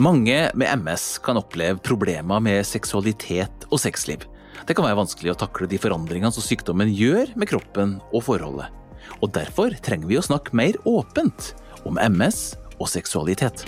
Mange 0.00 0.46
med 0.56 0.78
MS 0.78 1.18
kan 1.20 1.36
oppleve 1.36 1.76
problemer 1.84 2.40
med 2.40 2.64
seksualitet 2.64 3.66
og 3.68 3.76
sexliv. 3.82 4.22
Det 4.64 4.72
kan 4.72 4.86
være 4.86 4.96
vanskelig 4.96 5.34
å 5.34 5.40
takle 5.42 5.68
de 5.68 5.76
forandringene 5.76 6.32
som 6.32 6.44
sykdommen 6.46 6.88
gjør 6.96 7.34
med 7.36 7.50
kroppen 7.50 7.98
og 8.08 8.24
forholdet. 8.24 8.72
Og 9.20 9.34
Derfor 9.36 9.76
trenger 9.84 10.08
vi 10.08 10.16
å 10.16 10.24
snakke 10.24 10.56
mer 10.56 10.78
åpent 10.88 11.50
om 11.84 12.00
MS 12.00 12.54
og 12.78 12.88
seksualitet. 12.88 13.66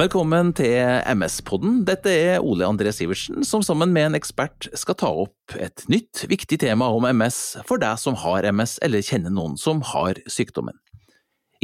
Velkommen 0.00 0.54
til 0.56 0.80
MS-podden. 1.12 1.82
Dette 1.84 2.08
er 2.08 2.40
Ole 2.40 2.64
André 2.64 2.96
Sivertsen, 2.96 3.44
som 3.44 3.60
sammen 3.64 3.92
med 3.92 4.14
en 4.14 4.16
ekspert 4.16 4.70
skal 4.72 4.96
ta 4.96 5.12
opp 5.12 5.60
et 5.60 5.84
nytt, 5.92 6.24
viktig 6.24 6.62
tema 6.64 6.88
om 6.88 7.04
MS 7.04 7.58
for 7.68 7.84
deg 7.84 8.00
som 8.00 8.16
har 8.24 8.48
MS 8.48 8.78
eller 8.84 9.04
kjenner 9.04 9.36
noen 9.36 9.60
som 9.60 9.84
har 9.92 10.24
sykdommen. 10.24 10.80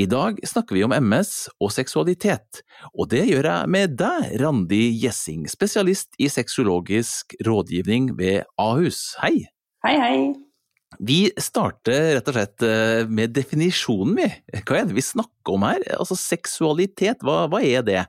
I 0.02 0.06
dag 0.06 0.38
snakker 0.48 0.74
vi 0.74 0.82
om 0.82 0.92
MS 0.96 1.30
og 1.62 1.70
seksualitet, 1.70 2.62
og 2.96 3.10
det 3.12 3.20
gjør 3.28 3.46
jeg 3.46 3.70
med 3.70 3.92
deg, 4.00 4.32
Randi 4.40 4.80
Gjessing, 4.98 5.44
spesialist 5.50 6.16
i 6.18 6.26
sexologisk 6.32 7.36
rådgivning 7.46 8.08
ved 8.18 8.48
Ahus. 8.58 9.12
Hei! 9.22 9.44
Hei, 9.86 9.92
hei! 10.00 10.16
Vi 10.98 11.20
starter 11.38 12.16
rett 12.16 12.30
og 12.32 12.34
slett 12.34 12.64
eh, 12.66 13.04
med 13.06 13.34
definisjonen, 13.36 14.16
vi. 14.18 14.26
Hva 14.64 14.80
er 14.80 14.90
det 14.90 14.96
vi 14.96 15.06
snakker 15.06 15.54
om 15.54 15.68
her? 15.68 15.86
Altså 15.94 16.18
seksualitet, 16.18 17.22
hva, 17.22 17.44
hva 17.52 17.62
er 17.62 17.86
det? 17.86 18.02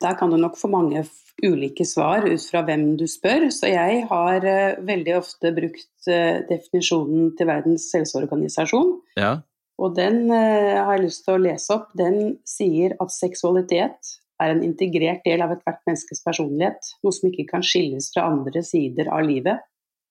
Der 0.00 0.16
kan 0.16 0.32
du 0.32 0.38
nok 0.40 0.56
få 0.56 0.70
mange 0.72 1.04
ulike 1.44 1.84
svar 1.84 2.24
ut 2.24 2.46
fra 2.48 2.64
hvem 2.64 2.94
du 2.96 3.04
spør. 3.10 3.50
Så 3.52 3.68
jeg 3.68 4.06
har 4.08 4.48
uh, 4.48 4.80
veldig 4.88 5.18
ofte 5.20 5.52
brukt 5.56 6.08
uh, 6.08 6.40
definisjonen 6.48 7.34
til 7.36 7.52
Verdens 7.52 7.90
helseorganisasjon. 7.92 8.96
Ja. 9.20 9.42
Og 9.80 9.96
den 9.96 10.26
eh, 10.28 10.76
har 10.76 10.98
jeg 10.98 11.06
lyst 11.06 11.24
til 11.24 11.36
å 11.36 11.42
lese 11.42 11.72
opp. 11.76 11.88
Den 11.96 12.36
sier 12.48 12.96
at 13.00 13.14
seksualitet 13.14 14.16
er 14.40 14.52
en 14.52 14.62
integrert 14.64 15.24
del 15.24 15.42
av 15.44 15.54
ethvert 15.54 15.80
menneskes 15.88 16.22
personlighet. 16.24 16.92
Noe 17.04 17.16
som 17.16 17.30
ikke 17.30 17.48
kan 17.48 17.64
skilles 17.64 18.10
fra 18.12 18.28
andre 18.28 18.62
sider 18.66 19.10
av 19.12 19.24
livet. 19.28 19.64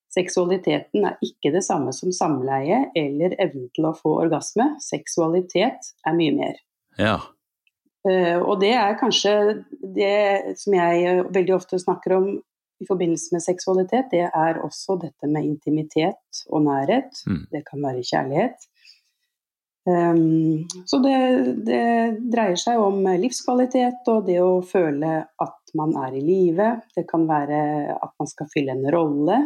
Seksualiteten 0.10 1.06
er 1.06 1.20
ikke 1.26 1.52
det 1.54 1.62
samme 1.66 1.94
som 1.94 2.14
samleie 2.14 2.88
eller 2.98 3.36
evnen 3.42 3.70
til 3.76 3.90
å 3.90 3.96
få 3.98 4.16
orgasme. 4.24 4.72
Seksualitet 4.82 5.92
er 6.06 6.18
mye 6.18 6.34
mer. 6.38 6.58
Ja. 6.98 7.20
Uh, 8.08 8.40
og 8.40 8.62
det 8.62 8.74
er 8.80 8.98
kanskje 8.98 9.34
det 9.98 10.56
som 10.58 10.74
jeg 10.78 11.02
eh, 11.06 11.26
veldig 11.36 11.54
ofte 11.58 11.78
snakker 11.82 12.16
om 12.16 12.30
i 12.80 12.88
forbindelse 12.88 13.36
med 13.36 13.44
seksualitet, 13.44 14.08
det 14.14 14.26
er 14.30 14.60
også 14.64 14.96
dette 15.02 15.28
med 15.28 15.44
intimitet 15.44 16.44
og 16.48 16.64
nærhet. 16.64 17.12
Mm. 17.28 17.42
Det 17.52 17.62
kan 17.68 17.84
være 17.84 18.06
kjærlighet. 18.08 18.70
Um, 19.90 20.68
så 20.86 21.00
det, 21.02 21.16
det, 21.66 21.84
dreier 22.30 22.60
seg 22.60 22.78
om 22.82 23.02
livskvalitet 23.18 24.06
og 24.12 24.28
det 24.28 24.38
å 24.44 24.60
føle 24.66 25.14
at 25.42 25.74
man 25.80 25.96
er 26.06 26.18
i 26.20 26.22
live. 26.24 26.68
Det 26.96 27.08
kan 27.10 27.26
være 27.30 27.62
at 27.96 28.14
man 28.22 28.30
skal 28.30 28.52
fylle 28.54 28.76
en 28.76 28.86
rolle. 28.94 29.40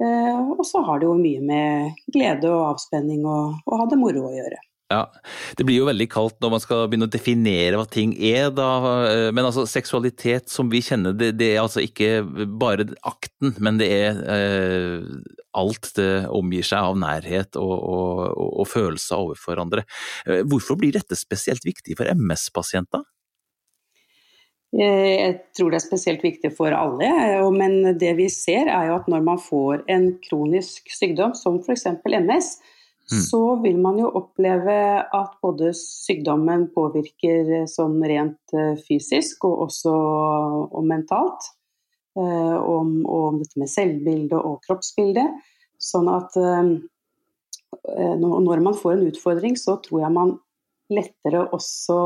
Uh, 0.00 0.52
og 0.56 0.64
så 0.68 0.82
har 0.86 1.00
det 1.00 1.08
jo 1.08 1.18
mye 1.18 1.42
med 1.44 2.00
glede 2.12 2.48
og 2.52 2.72
avspenning 2.72 3.24
og, 3.24 3.60
og 3.66 3.82
ha 3.82 3.88
det 3.90 4.00
moro 4.00 4.28
å 4.30 4.34
gjøre. 4.36 4.60
Ja, 4.86 5.10
Det 5.58 5.64
blir 5.66 5.80
jo 5.80 5.88
veldig 5.88 6.06
kaldt 6.12 6.36
når 6.42 6.52
man 6.52 6.62
skal 6.62 6.84
begynne 6.86 7.08
å 7.08 7.10
definere 7.10 7.78
hva 7.80 7.88
ting 7.90 8.12
er, 8.22 8.52
da. 8.54 8.68
Eh, 9.10 9.30
men 9.34 9.48
altså, 9.48 9.64
seksualitet 9.66 10.52
som 10.52 10.70
vi 10.70 10.78
kjenner, 10.84 11.16
det, 11.18 11.32
det 11.40 11.48
er 11.56 11.64
altså 11.64 11.82
ikke 11.82 12.20
bare 12.60 12.86
akten, 13.02 13.56
men 13.58 13.80
det 13.80 13.88
er 13.96 14.20
eh, 14.30 15.08
alt 15.58 15.90
det 15.98 16.28
omgir 16.30 16.66
seg 16.66 16.86
av 16.92 17.00
nærhet 17.02 17.58
og, 17.58 17.74
og, 17.74 18.22
og, 18.46 18.62
følelser 18.70 19.24
overfor 19.24 19.64
andre. 19.64 19.82
Eh, 20.28 20.44
hvorfor 20.46 20.78
blir 20.78 20.94
dette 20.94 21.18
spesielt 21.18 21.66
viktig 21.66 21.98
for 21.98 22.06
MS-pasienter? 22.12 23.02
Eh, 24.76 25.12
jeg 25.16 25.36
tror 25.56 25.74
det 25.74 25.80
er 25.80 25.86
spesielt 25.88 26.22
viktig 26.22 26.52
for 26.54 26.70
alle, 26.78 27.10
men 27.58 27.98
det 27.98 28.14
vi 28.22 28.30
ser 28.30 28.70
er 28.70 28.92
jo 28.92 29.00
at 29.00 29.10
når 29.10 29.28
man 29.32 29.42
får 29.42 29.82
en 29.90 30.12
kronisk 30.30 30.94
sykdom 30.94 31.34
som 31.34 31.58
f.eks. 31.58 31.88
MS, 32.06 32.54
Mm. 33.12 33.22
så 33.22 33.40
vil 33.62 33.76
man 33.78 34.00
jo 34.00 34.08
oppleve 34.18 34.76
at 35.14 35.34
både 35.42 35.70
sykdommen 35.78 36.64
påvirker 36.74 37.52
eh, 37.60 37.68
sånn 37.70 38.00
rent 38.02 38.54
eh, 38.56 38.74
fysisk 38.82 39.46
og 39.46 39.68
også 39.68 39.92
og 39.94 40.82
mentalt. 40.88 41.52
Eh, 42.18 42.56
om, 42.56 43.04
om, 43.06 43.38
dette 43.38 43.60
med 43.60 43.70
selvbilde 43.70 44.40
og 44.40 44.58
kroppsbilde. 44.66 45.22
Sånn 45.78 46.08
at 46.08 46.32
når 48.16 48.62
man 48.64 48.74
får 48.74 48.94
en 48.94 49.04
utfordring, 49.10 49.58
så 49.60 49.76
tror 49.84 50.00
jeg 50.00 50.14
man 50.14 50.32
lettere 50.88 51.42
også 51.52 51.98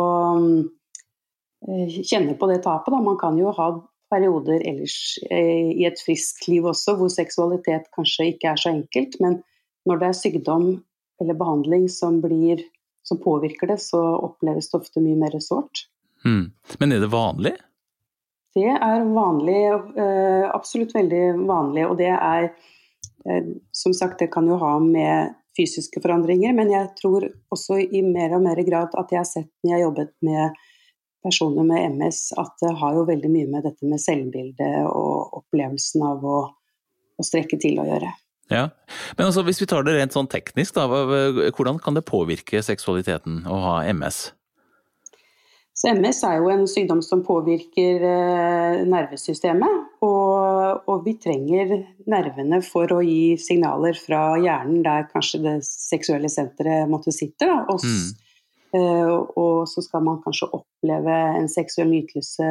kjenner 2.11 2.35
på 2.41 2.49
det 2.51 2.59
tapet. 2.67 2.91
Da. 2.91 2.99
Man 3.07 3.21
kan 3.21 3.39
jo 3.39 3.55
ha 3.55 3.69
perioder 4.11 4.67
ellers 4.67 4.99
i 5.31 5.87
et 5.87 6.03
friskt 6.03 6.49
liv 6.51 6.67
også 6.67 6.97
hvor 6.99 7.13
seksualitet 7.15 7.87
kanskje 7.95 8.33
ikke 8.33 8.51
er 8.51 8.59
så 8.59 8.75
enkelt, 8.75 9.21
men 9.23 9.39
når 9.87 10.03
det 10.03 10.09
er 10.09 10.19
sykdom 10.19 10.67
eller 11.21 11.39
behandling 11.39 11.89
som, 11.89 12.21
blir, 12.21 12.63
som 13.03 13.21
påvirker 13.23 13.73
det, 13.73 13.81
så 13.83 14.01
oppleves 14.17 14.71
det 14.71 14.79
ofte 14.79 15.03
mye 15.05 15.19
mer 15.21 15.37
sårt. 15.45 15.87
Mm. 16.25 16.53
Men 16.79 16.93
er 16.93 17.03
det 17.05 17.11
vanlig? 17.13 17.55
Det 18.55 18.71
er 18.73 19.05
vanlig, 19.15 19.61
eh, 20.03 20.47
absolutt 20.51 20.95
veldig 20.95 21.25
vanlig. 21.47 21.85
Og 21.87 21.99
det 22.01 22.11
er 22.11 22.49
eh, 22.51 23.53
som 23.73 23.95
sagt, 23.95 24.19
det 24.19 24.33
kan 24.35 24.49
jo 24.49 24.59
ha 24.61 24.75
med 24.83 25.37
fysiske 25.57 26.03
forandringer, 26.03 26.55
men 26.57 26.73
jeg 26.73 26.91
tror 26.99 27.27
også 27.53 27.79
i 27.83 28.03
mer 28.07 28.35
og 28.37 28.45
mer 28.47 28.61
grad 28.67 28.95
at 28.99 29.13
jeg 29.13 29.21
har 29.21 29.29
sett 29.29 29.51
når 29.61 29.71
jeg 29.71 29.77
har 29.77 29.87
jobbet 29.87 30.13
med 30.27 30.59
personer 31.23 31.67
med 31.69 31.99
MS, 31.99 32.21
at 32.41 32.55
det 32.63 32.73
har 32.81 32.97
jo 32.97 33.07
veldig 33.09 33.31
mye 33.33 33.51
med 33.51 33.67
dette 33.69 33.87
med 33.87 34.01
selvbildet 34.01 34.87
og 34.89 35.41
opplevelsen 35.43 36.05
av 36.07 36.25
å, 36.25 36.39
å 37.21 37.27
strekke 37.27 37.59
til 37.61 37.81
å 37.83 37.87
gjøre. 37.89 38.13
Ja, 38.51 38.69
Men 39.17 39.29
altså, 39.29 39.45
hvis 39.47 39.61
vi 39.63 39.69
tar 39.71 39.85
det 39.87 39.95
rent 39.95 40.15
sånn 40.17 40.29
teknisk, 40.31 40.75
da, 40.75 40.89
hvordan 41.55 41.79
kan 41.83 41.95
det 41.95 42.03
påvirke 42.09 42.63
seksualiteten 42.67 43.45
å 43.47 43.61
ha 43.63 43.75
MS? 43.93 44.31
Så 45.81 45.89
MS 45.95 46.19
er 46.29 46.41
jo 46.43 46.49
en 46.53 46.67
sykdom 46.69 46.99
som 47.01 47.23
påvirker 47.25 48.03
eh, 48.05 48.81
nervesystemet. 48.85 49.87
Og, 50.05 50.83
og, 50.85 50.97
vi 51.07 51.15
trenger 51.21 51.73
nervene 52.11 52.61
for 52.65 52.91
å 52.93 53.01
gi 53.05 53.39
signaler 53.41 53.97
fra 53.97 54.35
hjernen 54.41 54.83
der 54.85 55.07
kanskje 55.13 55.41
det 55.47 55.55
seksuelle 55.65 56.29
senteret 56.33 56.91
måtte 56.91 57.15
sitte. 57.17 57.49
Da, 57.49 57.63
og, 57.73 57.81
mm. 57.81 58.11
eh, 58.77 59.15
og, 59.15 59.65
så 59.71 59.85
skal 59.87 60.05
man 60.05 60.21
kanskje 60.25 60.51
oppleve 60.59 61.17
en 61.39 61.49
seksuell 61.49 61.89
nytelse 61.95 62.51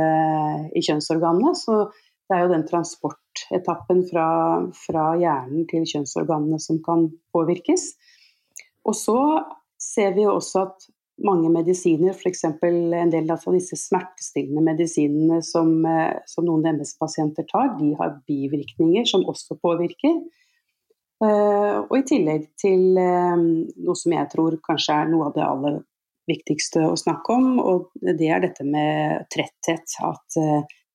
i 0.73 0.85
kjønnsorganene. 0.87 1.53
Så 1.59 1.83
det 2.29 2.37
er 2.37 2.45
jo 2.45 2.53
den 2.53 2.67
transportetappen 2.69 4.03
fra, 4.11 4.27
fra 4.77 5.05
hjernen 5.17 5.65
til 5.69 5.87
kjønnsorganene 5.89 6.59
som 6.61 6.77
kan 6.85 7.07
påvirkes. 7.33 7.91
Og 8.85 8.95
så 8.97 9.17
ser 9.81 10.13
vi 10.13 10.27
jo 10.27 10.35
også 10.37 10.65
at 10.67 10.89
mange 11.25 11.49
medisiner, 11.51 12.13
f.eks. 12.13 12.45
en 12.45 13.11
del 13.11 13.31
av 13.33 13.43
disse 13.51 13.75
smertestillende 13.79 14.63
medisinene 14.63 15.41
som, 15.43 15.73
eh, 15.85 16.21
som 16.29 16.45
noen 16.47 16.69
MS-pasienter 16.77 17.47
tar, 17.49 17.73
de 17.79 17.91
har 17.99 18.19
bivirkninger 18.29 19.07
som 19.09 19.25
også 19.27 19.57
påvirker. 19.59 20.21
Eh, 21.19 21.77
og 21.81 21.95
i 21.97 22.05
tillegg 22.07 22.47
til 22.61 22.95
eh, 23.01 23.35
noe 23.35 23.99
som 23.99 24.15
jeg 24.15 24.31
tror 24.31 24.55
kanskje 24.63 25.01
er 25.01 25.11
noe 25.11 25.27
av 25.27 25.35
det 25.35 25.47
aller 25.47 25.79
viktigste 26.29 26.85
å 26.85 26.97
snakke 26.99 27.35
om, 27.35 27.47
og 27.59 27.89
det 28.05 28.29
er 28.29 28.45
dette 28.45 28.63
med 28.63 29.25
tretthet. 29.33 29.97
At 30.05 30.37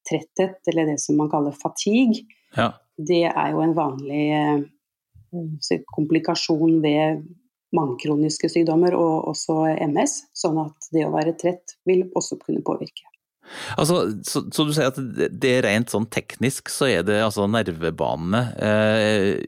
tretthet, 0.08 0.60
eller 0.70 0.92
det 0.92 0.98
som 1.02 1.18
man 1.20 1.30
kaller 1.32 1.56
fatigue, 1.56 2.24
ja. 2.56 2.72
det 2.96 3.24
er 3.30 3.54
jo 3.54 3.62
en 3.64 3.74
vanlig 3.76 4.26
eh, 4.36 5.80
komplikasjon 5.94 6.78
ved 6.84 7.24
mange 7.74 7.98
kroniske 8.04 8.50
sykdommer, 8.52 8.94
og 8.94 9.30
også 9.32 9.58
MS. 9.88 10.20
Sånn 10.36 10.60
at 10.62 10.92
det 10.94 11.06
å 11.08 11.14
være 11.14 11.34
trett 11.40 11.76
vil 11.88 12.06
også 12.14 12.38
kunne 12.42 12.62
påvirke. 12.66 13.08
Altså, 13.76 13.98
så, 14.26 14.44
så, 14.52 14.64
du 14.66 14.72
sier 14.74 14.90
at 14.90 14.98
det 15.30 15.50
er 15.50 15.64
rent 15.66 15.92
sånn 15.92 16.06
teknisk 16.12 16.70
så 16.72 16.88
er 16.90 17.04
det 17.06 17.20
altså 17.22 17.46
nervebanene 17.50 18.42
eh, 18.56 19.42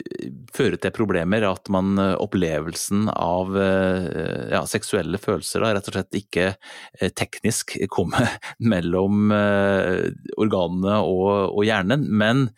fører 0.55 0.79
til 0.81 0.95
problemer, 0.97 1.47
at 1.49 1.71
man 1.73 1.97
eh, 2.01 2.15
opplevelsen 2.23 3.09
av 3.13 3.57
eh, 3.61 4.09
ja, 4.55 4.63
seksuelle 4.69 5.21
følelser 5.23 5.65
da, 5.65 5.73
rett 5.77 5.91
og 5.91 5.99
slett 5.99 6.21
ikke 6.21 6.49
eh, 6.53 7.11
teknisk 7.17 7.77
kommer 7.93 8.37
mellom 8.73 9.33
eh, 9.35 10.11
organene 10.37 11.01
og, 11.03 11.31
og, 11.53 11.65
hjernen, 11.67 12.07
men 12.11 12.49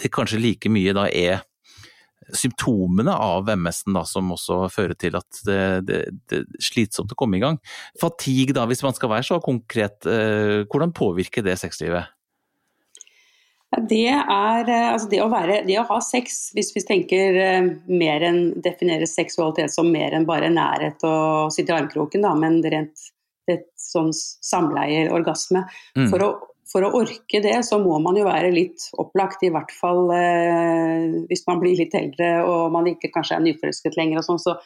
det 0.00 0.12
kanskje 0.14 0.42
like 0.42 0.70
mye 0.72 0.94
da 0.96 1.08
er 1.10 1.44
symptomene 2.32 3.12
av 3.12 3.50
MS-en 3.52 3.98
da, 3.98 4.04
som 4.08 4.32
også 4.34 4.64
fører 4.72 4.96
til 4.98 5.18
at 5.18 5.42
det, 5.46 5.60
det, 5.88 6.00
det, 6.30 6.42
er 6.42 6.64
slitsomt 6.64 7.12
å 7.12 7.18
komme 7.18 7.38
i 7.38 7.44
gang. 7.44 7.60
Fatigue, 8.00 8.56
da, 8.56 8.66
hvis 8.70 8.84
man 8.86 8.96
skal 8.96 9.12
være 9.12 9.28
så 9.28 9.40
konkret, 9.44 10.06
eh, 10.08 10.64
hvordan 10.70 10.94
påvirker 10.96 11.44
det 11.46 11.58
sexlivet? 11.60 12.14
Det 13.90 14.06
er 14.12 14.68
eh, 14.70 14.88
altså 14.92 15.08
det 15.10 15.20
å, 15.24 15.30
være, 15.32 15.62
det 15.66 15.78
å 15.80 15.86
ha 15.88 15.98
sex, 16.04 16.52
hvis 16.54 16.70
vi 16.76 16.84
tenker 16.86 17.38
eh, 17.40 17.68
mer 17.90 18.24
enn 18.26 18.40
definerer 18.62 19.08
seksualitet 19.10 19.72
som 19.74 19.90
mer 19.90 20.14
enn 20.14 20.28
bare 20.28 20.52
nærhet 20.52 21.02
og 21.08 21.52
sitte 21.54 21.74
i 21.74 21.78
armkroken, 21.78 22.24
da, 22.26 22.34
men 22.38 22.60
rent 22.62 23.10
et 23.50 23.66
sånn 23.80 24.12
samleieorgasme. 24.14 25.64
Mm. 25.98 26.08
For, 26.12 26.24
å, 26.24 26.53
for 26.70 26.84
å 26.86 26.92
orke 27.00 27.40
det, 27.44 27.56
så 27.66 27.78
må 27.82 27.98
man 28.02 28.16
jo 28.18 28.24
være 28.26 28.52
litt 28.54 28.86
opplagt, 29.00 29.44
i 29.44 29.52
hvert 29.52 29.72
fall 29.76 30.08
eh, 30.16 31.20
hvis 31.28 31.44
man 31.48 31.60
blir 31.60 31.76
litt 31.78 31.94
eldre 31.98 32.30
og 32.48 32.72
man 32.74 32.88
ikke 32.90 33.12
kanskje 33.14 33.38
er 33.38 33.44
nyforelsket 33.44 33.98
lenger 34.00 34.22
og 34.22 34.26
sånn, 34.28 34.42
så, 34.42 34.56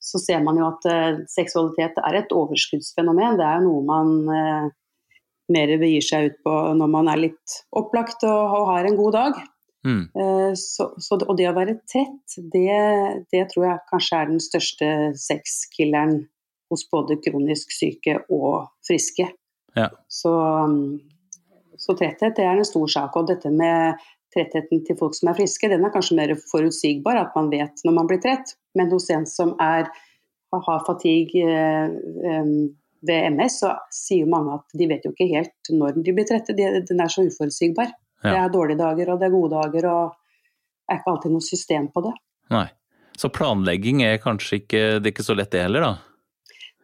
så, 0.00 0.20
ser 0.22 0.44
man 0.44 0.60
jo 0.60 0.68
at 0.70 0.88
eh, 0.90 1.22
seksualitet 1.30 2.00
er 2.02 2.20
et 2.22 2.32
overskuddsfenomen. 2.36 3.38
Det 3.40 3.48
er 3.48 3.60
jo 3.60 3.68
noe 3.68 3.86
man 3.88 4.14
eh, 4.32 4.70
mer 5.52 5.74
begir 5.80 6.04
seg 6.06 6.30
ut 6.30 6.38
på 6.46 6.58
når 6.78 6.92
man 6.92 7.10
er 7.12 7.24
litt 7.28 7.58
opplagt 7.76 8.24
og, 8.28 8.56
og 8.60 8.70
har 8.72 8.88
en 8.88 9.00
god 9.00 9.18
dag. 9.18 9.42
Mm. 9.86 10.02
Eh, 10.14 10.52
så, 10.56 10.92
så, 11.02 11.18
og 11.18 11.36
det 11.38 11.48
å 11.50 11.56
være 11.56 11.80
trett, 11.90 12.36
det, 12.54 12.76
det, 13.34 13.46
tror 13.50 13.66
jeg 13.66 13.86
kanskje 13.90 14.18
er 14.20 14.30
den 14.30 14.42
største 14.42 14.90
sexkilleren 15.18 16.20
hos 16.72 16.86
både 16.88 17.18
kronisk 17.20 17.74
syke 17.74 18.20
og 18.32 18.70
friske. 18.86 19.26
Ja. 19.76 19.88
Så, 20.08 20.32
så, 21.82 21.96
tretthet 21.98 22.36
det 22.38 22.46
er 22.46 22.60
en 22.60 22.68
stor 22.68 22.90
sak. 22.90 23.16
Og 23.18 23.28
dette 23.30 23.50
med 23.50 24.00
trettheten 24.32 24.84
til 24.86 24.98
folk 24.98 25.16
som 25.18 25.32
er 25.32 25.38
friske, 25.38 25.68
den 25.68 25.84
er 25.84 25.92
kanskje 25.94 26.18
mer 26.18 26.34
forutsigbar, 26.50 27.18
at 27.20 27.34
man 27.36 27.50
vet 27.52 27.82
når 27.84 27.96
man 27.98 28.10
blir 28.10 28.22
trett. 28.22 28.54
Men 28.78 28.92
hos 28.92 29.10
en 29.12 29.26
som 29.28 29.56
er, 29.62 29.90
har 30.52 30.86
fatigue 30.86 31.42
eh, 31.42 31.96
eh, 32.32 32.52
ved 33.02 33.34
MS, 33.34 33.58
så 33.64 33.74
sier 33.92 34.30
mange 34.30 34.60
at 34.60 34.78
de 34.78 34.88
vet 34.88 35.04
jo 35.04 35.12
ikke 35.12 35.30
helt 35.32 35.72
når 35.74 35.98
de 35.98 36.14
blir 36.14 36.28
trette. 36.28 36.54
Den 36.56 37.02
er 37.02 37.12
så 37.12 37.26
uforutsigbar. 37.26 37.90
Ja. 38.22 38.30
Det 38.30 38.38
er 38.38 38.54
dårlige 38.54 38.78
dager 38.78 39.10
og 39.10 39.18
det 39.18 39.26
er 39.26 39.34
gode 39.34 39.56
dager, 39.56 39.88
og 39.90 40.14
det 40.86 40.94
er 40.94 41.00
ikke 41.00 41.14
alltid 41.16 41.34
noe 41.34 41.44
system 41.44 41.90
på 41.90 42.04
det. 42.06 42.14
Nei. 42.54 42.68
Så 43.18 43.28
planlegging 43.28 44.04
er 44.06 44.22
kanskje 44.22 44.62
ikke, 44.62 44.82
det 45.02 45.10
er 45.10 45.12
ikke 45.12 45.26
så 45.26 45.36
lett 45.36 45.50
det 45.52 45.66
heller, 45.66 45.84
da? 45.84 45.92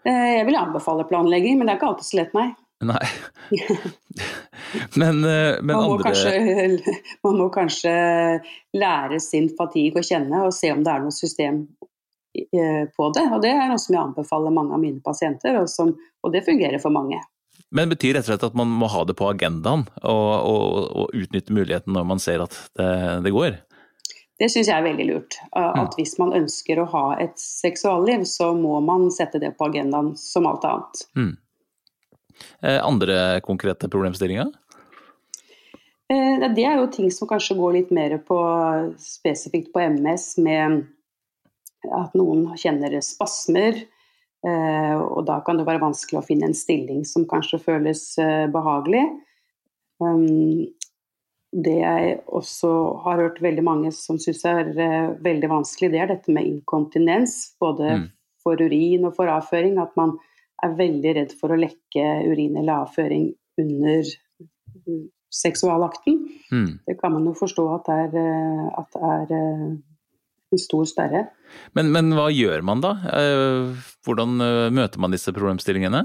Eh, 0.09 0.35
jeg 0.39 0.49
vil 0.49 0.59
anbefale 0.59 1.07
planlegging, 1.09 1.59
men 1.59 1.69
det 1.69 1.75
er 1.75 1.81
ikke 1.81 1.93
alltid 1.93 2.09
så 2.11 2.19
lett, 2.21 2.35
nei. 2.37 2.49
Nei. 2.89 3.05
men, 4.95 5.25
eh, 5.25 5.59
men 5.61 5.73
man, 5.73 5.85
må 5.85 5.97
andre 5.97 6.11
kanskje, 6.11 6.95
man 7.27 7.41
må 7.41 7.49
kanskje 7.55 7.95
lære 8.77 9.21
sin 9.23 9.49
fatigue 9.59 10.03
å 10.03 10.09
kjenne 10.09 10.45
og 10.47 10.55
se 10.57 10.73
om 10.75 10.85
det 10.85 10.95
er 10.95 11.05
noe 11.05 11.15
system 11.15 11.65
eh, 12.37 12.85
på 12.95 13.11
det. 13.17 13.27
Og 13.33 13.43
det 13.45 13.55
er 13.55 13.67
noe 13.71 13.81
som 13.83 13.97
jeg 13.97 14.03
anbefaler 14.03 14.55
mange 14.55 14.77
av 14.77 14.83
mine 14.85 15.03
pasienter, 15.05 15.61
og, 15.63 15.71
som, 15.73 15.95
og 16.23 16.35
det 16.35 16.45
fungerer 16.47 16.83
for 16.83 16.95
mange. 16.95 17.21
Men 17.75 17.91
betyr 17.93 18.17
rett 18.17 18.25
og 18.25 18.33
slett 18.33 18.47
at 18.49 18.57
man 18.57 18.71
må 18.81 18.89
ha 18.89 19.03
det 19.05 19.17
på 19.19 19.27
agendaen 19.29 19.83
og, 20.01 20.29
og, 20.49 20.69
og 21.03 21.17
utnytte 21.17 21.53
muligheten 21.53 21.93
når 21.93 22.07
man 22.09 22.23
ser 22.23 22.45
at 22.45 22.55
det, 22.79 22.93
det 23.27 23.33
går? 23.35 23.59
Det 24.39 24.47
syns 24.53 24.71
jeg 24.71 24.79
er 24.79 24.87
veldig 24.87 25.07
lurt. 25.09 25.37
At 25.59 25.97
hvis 25.99 26.15
man 26.21 26.31
ønsker 26.37 26.79
å 26.79 26.87
ha 26.93 27.05
et 27.19 27.35
seksualliv, 27.43 28.23
så 28.31 28.53
må 28.55 28.79
man 28.87 29.09
sette 29.15 29.41
det 29.43 29.51
på 29.59 29.67
agendaen 29.67 30.13
som 30.21 30.47
alt 30.47 30.67
annet. 30.69 31.03
Mm. 31.19 31.33
Andre 32.63 33.41
konkrete 33.45 33.89
problemstillinger? 33.93 34.49
Eh, 36.09 36.47
det 36.55 36.65
er 36.65 36.79
jo 36.81 36.89
ting 36.93 37.11
som 37.13 37.29
kanskje 37.29 37.59
går 37.59 37.75
litt 37.77 37.93
mer 37.93 38.17
på 38.25 38.39
spesifikt 39.03 39.75
på 39.75 39.83
MS, 39.85 40.31
med 40.41 40.81
at 41.95 42.17
noen 42.19 42.47
kjenner 42.59 42.97
spasmer. 43.05 43.83
Eh, 44.47 44.97
og 44.97 45.27
da 45.29 45.41
kan 45.45 45.59
det 45.59 45.67
være 45.69 45.83
vanskelig 45.83 46.21
å 46.21 46.25
finne 46.25 46.49
en 46.49 46.57
stilling 46.57 47.05
som 47.09 47.27
kanskje 47.29 47.61
føles 47.61 48.03
eh, 48.23 48.47
behagelig. 48.51 49.05
Um, 49.99 50.69
det 51.51 51.75
jeg 51.81 52.19
også 52.39 52.71
har 53.03 53.21
hørt 53.25 53.41
veldig 53.43 53.65
mange 53.67 53.91
som 53.97 54.19
syns 54.21 54.45
er 54.47 54.69
veldig 55.25 55.49
vanskelig, 55.51 55.89
det 55.91 56.01
er 56.05 56.11
dette 56.11 56.33
med 56.33 56.47
inkontinens. 56.47 57.57
Både 57.61 57.95
mm. 57.97 58.05
for 58.45 58.61
urin 58.61 59.09
og 59.09 59.17
for 59.17 59.33
avføring. 59.33 59.79
At 59.83 59.97
man 59.99 60.17
er 60.65 60.79
veldig 60.79 61.15
redd 61.21 61.35
for 61.39 61.55
å 61.55 61.61
lekke 61.61 62.07
urin 62.29 62.59
eller 62.59 62.85
avføring 62.85 63.31
under 63.61 64.09
seksualakten. 65.35 66.19
Mm. 66.53 66.79
Det 66.87 66.97
kan 67.01 67.13
man 67.15 67.27
jo 67.29 67.35
forstå 67.37 67.67
at 67.75 67.89
det 67.89 67.99
er, 68.07 68.69
at 68.81 68.97
det 68.97 69.13
er 69.13 69.33
en 70.53 70.63
stor 70.63 70.87
sperre. 70.89 71.25
Men, 71.77 71.91
men, 71.93 72.13
hva 72.17 72.29
gjør 72.33 72.65
man 72.67 72.83
da? 72.85 72.95
Eh, 73.13 73.89
hvordan 74.07 74.39
eh, 74.45 74.69
møter 74.75 75.03
man 75.03 75.15
disse 75.15 75.35
problemstillingene? 75.37 76.05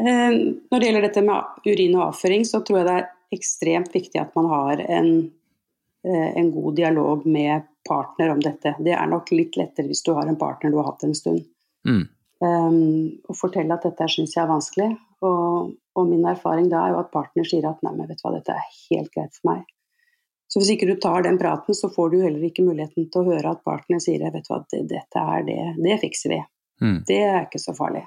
Eh, 0.00 0.30
når 0.70 0.76
det 0.76 0.88
gjelder 0.88 1.06
dette 1.08 1.24
med 1.26 1.66
urin 1.68 1.98
og 1.98 2.06
avføring, 2.10 2.46
så 2.48 2.62
tror 2.64 2.80
jeg 2.80 2.88
det 2.88 2.96
er 3.00 3.10
ekstremt 3.36 3.92
viktig 3.94 4.22
at 4.22 4.32
man 4.38 4.48
har 4.50 4.80
en, 4.82 5.10
en 6.02 6.48
god 6.50 6.80
dialog 6.80 7.26
med 7.30 7.68
partner 7.86 8.32
om 8.32 8.40
dette. 8.42 8.72
Det 8.82 8.96
er 8.96 9.10
nok 9.10 9.30
litt 9.36 9.58
lettere 9.60 9.86
hvis 9.90 10.02
du 10.06 10.10
har 10.16 10.26
en 10.26 10.38
partner 10.40 10.72
du 10.72 10.80
har 10.80 10.88
hatt 10.90 11.04
en 11.06 11.14
stund. 11.14 11.44
Mm. 11.86 12.08
Og 12.40 13.36
fortelle 13.36 13.76
at 13.76 13.84
dette 13.84 14.06
syns 14.08 14.36
jeg 14.36 14.42
er 14.44 14.50
vanskelig. 14.50 14.90
Og, 15.26 15.74
og, 15.96 16.06
min 16.08 16.24
erfaring 16.24 16.70
da 16.72 16.84
er 16.86 16.94
jo 16.94 17.02
at 17.02 17.10
partner 17.12 17.44
sier 17.44 17.66
at 17.68 17.82
nei, 17.84 17.92
men 17.92 18.08
vet 18.08 18.20
du 18.20 18.24
hva, 18.24 18.32
dette 18.38 18.54
er 18.56 18.70
helt 18.88 19.10
greit 19.12 19.36
for 19.36 19.50
meg. 19.50 19.66
Så 20.50 20.58
hvis 20.58 20.72
ikke 20.74 20.88
du 20.88 20.96
tar 20.98 21.22
den 21.26 21.36
praten, 21.38 21.76
så 21.76 21.90
får 21.92 22.10
du 22.10 22.22
heller 22.24 22.46
ikke 22.48 22.64
muligheten 22.66 23.10
til 23.12 23.20
å 23.20 23.34
høre 23.34 23.52
at 23.52 23.60
partner 23.66 24.00
sier 24.02 24.24
vet 24.24 24.48
du 24.48 24.50
hva, 24.50 24.62
dette 24.72 25.26
er 25.36 25.44
det, 25.46 25.58
det 25.78 25.98
fikser 26.02 26.32
vi. 26.32 26.40
Mm. 26.80 26.96
Det 27.06 27.20
er 27.22 27.44
ikke 27.44 27.60
så 27.62 27.76
farlig. 27.76 28.02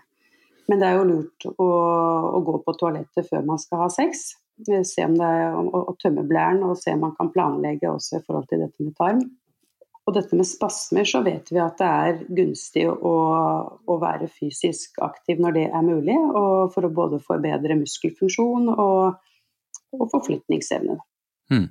Men 0.68 0.81
det 0.81 0.89
er 0.89 0.97
jo 0.97 1.07
lurt 1.07 1.47
å, 1.53 1.68
å, 1.68 2.41
gå 2.44 2.57
på 2.65 2.75
toalettet 2.80 3.30
før 3.30 3.45
man 3.47 3.62
skal 3.62 3.85
ha 3.85 3.89
sex. 3.94 4.31
Se 4.63 5.06
om 5.06 5.15
det 5.19 5.27
er 5.27 5.56
å, 5.56 5.63
å 5.91 5.95
tømme 6.01 6.25
blæren 6.27 6.62
og 6.65 6.77
se 6.80 6.94
om 6.95 7.06
man 7.06 7.15
kan 7.18 7.31
planlegge 7.33 7.91
også 7.91 8.19
i 8.19 8.25
forhold 8.25 8.50
til 8.50 8.63
dette 8.63 8.85
med 8.85 8.95
tarm. 9.00 9.24
Og 10.03 10.15
dette 10.17 10.35
med 10.35 10.47
spasmer, 10.47 11.07
så 11.07 11.21
vet 11.23 11.47
vi 11.53 11.61
at 11.63 11.77
det 11.79 11.88
er 11.88 12.17
gunstig 12.35 12.83
å, 12.91 13.13
å 13.88 13.95
være 14.01 14.27
fysisk 14.27 15.00
aktiv 15.05 15.39
når 15.39 15.55
det 15.55 15.63
er 15.69 15.85
mulig, 15.85 16.17
og 16.35 16.73
for 16.73 16.83
å 16.83 16.91
både 16.91 17.21
forbedre 17.23 17.77
muskelfunksjon 17.79 18.67
og, 18.73 19.21
og 19.95 20.03
forflytningsevne. 20.11 20.97
Mm. 21.53 21.69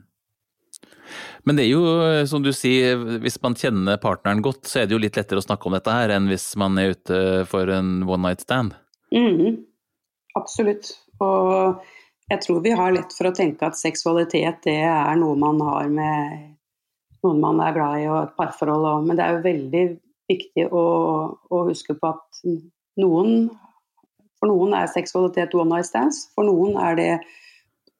Men 1.44 1.58
det 1.58 1.66
er 1.66 1.72
jo, 1.74 1.82
som 2.30 2.44
du 2.44 2.52
sier, 2.56 2.96
hvis 3.20 3.36
man 3.42 3.56
kjenner 3.58 4.00
partneren 4.00 4.40
godt, 4.44 4.64
så 4.70 4.80
er 4.80 4.88
det 4.88 4.96
jo 4.96 5.02
litt 5.02 5.18
lettere 5.18 5.42
å 5.42 5.44
snakke 5.44 5.68
om 5.68 5.76
dette 5.76 5.92
her 5.92 6.14
enn 6.14 6.30
hvis 6.30 6.52
man 6.60 6.78
er 6.80 6.94
ute 6.94 7.18
for 7.50 7.68
en 7.74 7.98
one 8.06 8.22
night 8.30 8.44
stand. 8.44 8.76
Mm, 9.12 9.58
absolutt. 10.38 10.94
Og 11.20 11.82
jeg 12.30 12.44
tror 12.46 12.62
vi 12.64 12.72
har 12.78 12.94
lett 12.94 13.12
for 13.12 13.28
å 13.28 13.34
tenke 13.36 13.68
at 13.68 13.78
seksualitet 13.78 14.62
det 14.64 14.78
er 14.86 15.18
noe 15.20 15.36
man 15.36 15.60
har 15.66 15.90
med 15.92 16.51
noen 17.26 17.42
man 17.42 17.60
er 17.62 17.74
glad 17.76 18.00
i 18.02 18.08
og 18.10 18.18
et 18.22 18.34
parforhold 18.38 18.88
òg. 18.88 19.04
Men 19.06 19.18
det 19.18 19.24
er 19.24 19.36
jo 19.36 19.44
veldig 19.46 19.84
viktig 20.32 20.66
å, 20.70 20.86
å 21.52 21.60
huske 21.68 21.96
på 21.98 22.14
at 22.14 22.42
noen 23.00 23.50
For 24.42 24.50
noen 24.50 24.72
er 24.74 24.88
seksualitet 24.90 25.52
one 25.54 25.70
night 25.70 25.86
stands. 25.86 26.24
For 26.34 26.42
noen 26.42 26.74
er 26.82 26.96
det 26.98 27.10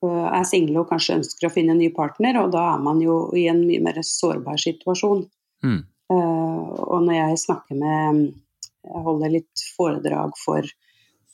er 0.02 0.47
single 0.49 0.83
og 0.83 0.88
kanskje 0.91 1.21
ønsker 1.21 1.47
å 1.47 1.52
finne 1.55 1.76
en 1.76 1.79
ny 1.79 1.93
partner, 1.95 2.35
og 2.41 2.50
da 2.50 2.64
er 2.73 2.81
man 2.83 2.99
jo 2.99 3.29
i 3.38 3.45
en 3.47 3.61
mye 3.62 3.83
mer 3.85 4.00
sårbar 4.02 4.59
situasjon. 4.59 5.23
Mm. 5.62 5.85
Og 6.11 6.99
når 7.07 7.14
jeg 7.14 7.43
snakker 7.47 7.79
med 7.79 8.25
Jeg 8.83 9.02
holder 9.07 9.31
litt 9.31 9.61
foredrag 9.76 10.33
for, 10.35 10.67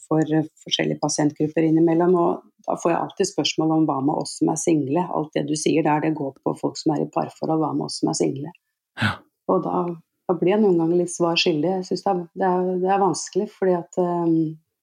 for 0.05 0.33
forskjellige 0.61 1.01
pasientgrupper 1.01 1.65
innimellom, 1.65 2.13
og 2.21 2.58
da 2.69 2.77
får 2.77 2.93
jeg 2.93 3.01
alltid 3.01 3.31
spørsmål 3.31 3.73
om 3.79 3.87
hva 3.89 3.99
med 4.05 4.21
oss 4.23 4.37
som 4.41 4.51
er 4.53 4.61
single. 4.61 5.07
Alt 5.17 5.33
det 5.37 5.47
du 5.49 5.55
sier 5.57 5.87
der, 5.87 6.03
det 6.05 6.17
går 6.19 6.35
på 6.45 6.55
folk 6.61 6.77
som 6.77 6.93
er 6.95 7.07
i 7.07 7.09
parforhold, 7.15 7.63
hva 7.63 7.73
med 7.77 7.89
oss 7.89 8.03
som 8.03 8.13
er 8.13 8.19
single. 8.19 8.53
Ja. 9.01 9.15
Og 9.49 9.63
da, 9.65 9.83
da, 10.29 10.37
blir 10.37 10.53
jeg 10.53 10.63
noen 10.65 10.77
ganger 10.83 11.01
litt 11.01 11.15
svar 11.15 11.39
skyldig. 11.41 11.79
Jeg 11.79 11.89
syns 11.89 12.05
det, 12.05 12.17
det, 12.43 12.53
det, 12.85 12.91
er 12.93 13.01
vanskelig, 13.01 13.49
fordi 13.55 13.77
at 13.79 14.01
um, 14.03 14.35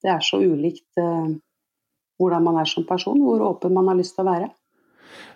det 0.01 0.13
er 0.15 0.25
så 0.25 0.41
ulikt 0.41 1.01
uh, 1.01 1.35
hvordan 2.17 2.47
man 2.47 2.57
er 2.63 2.71
som 2.71 2.87
person, 2.89 3.21
hvor 3.21 3.43
åpen 3.51 3.75
man 3.77 3.91
har 3.91 3.99
lyst 3.99 4.17
til 4.17 4.25
å 4.25 4.31
være. 4.31 4.49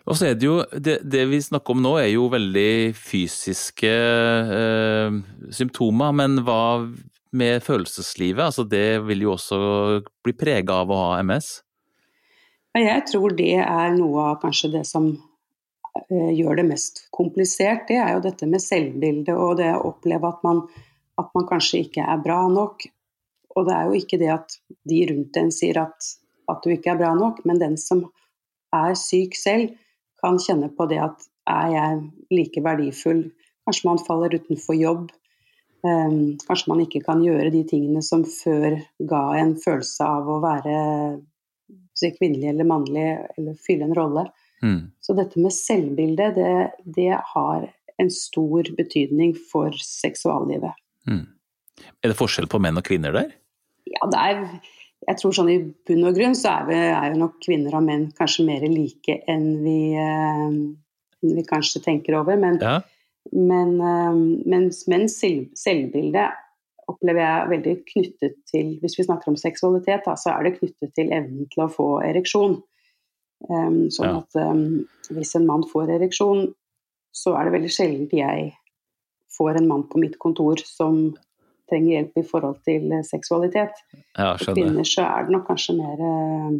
Og 0.09 0.17
så 0.17 0.31
er 0.31 0.39
det 0.39 0.47
jo, 0.47 0.57
det, 0.73 0.97
det 1.05 1.27
vi 1.29 1.37
snakker 1.43 1.75
om 1.75 1.83
nå 1.85 1.93
er 2.01 2.09
jo 2.09 2.25
veldig 2.31 2.95
fysiske 2.97 3.91
eh, 4.57 5.17
symptomer, 5.53 6.15
men 6.17 6.39
hva 6.47 6.63
med 7.37 7.61
følelseslivet? 7.61 8.41
Altså 8.41 8.65
det 8.65 9.03
vil 9.05 9.27
jo 9.27 9.35
også 9.35 9.59
bli 10.25 10.33
prega 10.39 10.81
av 10.81 10.89
å 10.89 11.01
ha 11.03 11.11
MS? 11.21 11.59
Jeg 12.77 13.01
tror 13.09 13.33
det 13.37 13.55
er 13.63 13.95
noe 13.95 14.29
av 14.31 14.37
kanskje 14.43 14.69
det 14.77 14.83
som 14.87 15.09
eh, 15.09 16.31
gjør 16.37 16.61
det 16.61 16.67
mest 16.69 17.01
komplisert. 17.15 17.87
Det 17.89 17.97
er 17.97 18.13
jo 18.13 18.23
dette 18.27 18.47
med 18.49 18.61
selvbildet 18.63 19.33
og 19.33 19.57
det 19.59 19.71
å 19.73 19.89
oppleve 19.89 20.29
at 20.29 20.45
man, 20.45 20.63
at 21.19 21.33
man 21.35 21.49
kanskje 21.49 21.83
ikke 21.87 22.05
er 22.05 22.21
bra 22.23 22.43
nok. 22.51 22.85
Og 23.57 23.65
det 23.67 23.75
er 23.75 23.89
jo 23.89 23.97
ikke 23.97 24.19
det 24.21 24.29
at 24.35 24.59
de 24.87 25.01
rundt 25.09 25.39
en 25.41 25.49
sier 25.53 25.81
at 25.81 26.13
at 26.49 26.63
du 26.65 26.73
ikke 26.73 26.93
er 26.93 26.97
bra 26.97 27.13
nok, 27.17 27.43
men 27.45 27.61
den 27.61 27.77
som 27.77 28.07
er 28.75 28.95
syk 28.97 29.37
selv, 29.37 29.75
kan 30.19 30.39
kjenne 30.41 30.71
på 30.75 30.87
det 30.89 30.99
at 31.03 31.27
er 31.49 31.73
jeg 31.73 31.99
like 32.33 32.63
verdifull? 32.65 33.23
Kanskje 33.65 33.87
man 33.87 34.01
faller 34.03 34.35
utenfor 34.35 34.75
jobb. 34.75 35.09
Um, 35.85 36.35
kanskje 36.43 36.71
man 36.73 36.81
ikke 36.83 37.03
kan 37.05 37.21
gjøre 37.23 37.53
de 37.53 37.61
tingene 37.69 38.01
som 38.03 38.25
før 38.27 38.81
ga 39.07 39.21
en 39.39 39.53
følelse 39.61 40.03
av 40.03 40.27
å 40.27 40.41
være 40.43 40.73
si, 41.99 42.11
kvinnelig 42.15 42.51
eller 42.53 42.67
mannlig, 42.69 43.07
eller 43.37 43.57
fylle 43.59 43.89
en 43.89 43.97
rolle. 43.97 44.25
Mm. 44.63 44.79
Så 45.03 45.15
dette 45.17 45.39
med 45.39 45.55
selvbilde, 45.55 46.31
det, 46.35 46.53
det, 46.97 47.11
har 47.33 47.67
en 47.99 48.11
stor 48.13 48.71
betydning 48.77 49.35
for 49.51 49.75
seksuallivet. 49.83 50.75
Mm. 51.07 51.25
Er 52.03 52.11
det 52.11 52.19
forskjell 52.19 52.49
på 52.51 52.59
menn 52.63 52.79
og 52.79 52.87
kvinner 52.87 53.15
der? 53.15 53.31
Ja, 53.89 54.07
det 54.11 54.19
er 54.19 54.43
jeg 55.07 55.17
tror 55.21 55.35
sånn 55.35 55.49
i 55.51 55.59
bunn 55.87 56.07
og 56.09 56.17
grunn 56.17 56.35
så 56.37 56.51
er, 56.59 56.67
vi, 56.67 56.77
er 56.91 57.13
jo 57.13 57.21
nok 57.23 57.39
kvinner 57.45 57.77
og 57.79 57.85
menn 57.87 58.09
kanskje 58.17 58.45
mer 58.49 58.65
like 58.69 59.15
enn 59.31 59.47
vi, 59.63 59.79
eh, 59.97 60.45
enn 60.49 61.37
vi 61.37 61.45
kanskje 61.47 61.81
tenker 61.85 62.19
over. 62.19 62.37
Men, 62.37 62.59
Ja. 62.61 62.81
men, 63.31 63.79
eh, 63.79 64.19
mens 64.45 64.87
menns 64.87 65.19
selv, 65.19 65.47
selvbilde 65.55 66.27
opplever 66.89 67.23
jeg 67.23 67.49
veldig 67.53 67.75
knyttet 67.91 68.35
til 68.49 68.73
Hvis 68.81 68.97
vi 68.99 69.05
snakker 69.05 69.31
om 69.31 69.37
seksualitet, 69.39 70.03
da, 70.07 70.15
så 70.19 70.33
er 70.33 70.47
det 70.47 70.57
knyttet 70.57 70.93
til 70.97 71.13
evnen 71.15 71.49
til 71.53 71.65
å 71.65 71.71
få 71.71 71.89
ereksjon. 72.05 72.59
Um, 73.47 73.85
sånn 73.93 74.09
Ja. 74.09 74.17
at 74.19 74.35
um, 74.35 74.81
hvis 75.15 75.35
en 75.37 75.45
mann 75.47 75.63
får 75.69 75.93
ereksjon, 75.95 76.49
så 77.15 77.37
er 77.37 77.47
det 77.47 77.55
veldig 77.55 77.71
sjelden 77.71 78.09
jeg 78.11 78.49
får 79.37 79.61
en 79.61 79.69
mann 79.69 79.85
på 79.87 80.01
mitt 80.01 80.17
kontor 80.19 80.59
som 80.65 81.13
trenger 81.69 81.95
hjelp 81.95 82.19
i 82.19 82.25
forhold 82.27 82.59
til 82.67 82.91
eh, 82.95 83.05
seksualitet. 83.05 83.81
Ja, 84.17 84.33
For 84.39 84.57
kvinner 84.57 84.87
så 84.87 85.05
er 85.05 85.27
det 85.27 85.35
nok 85.35 85.47
kanskje 85.49 85.77
mer 85.77 86.03
eh, 86.03 86.59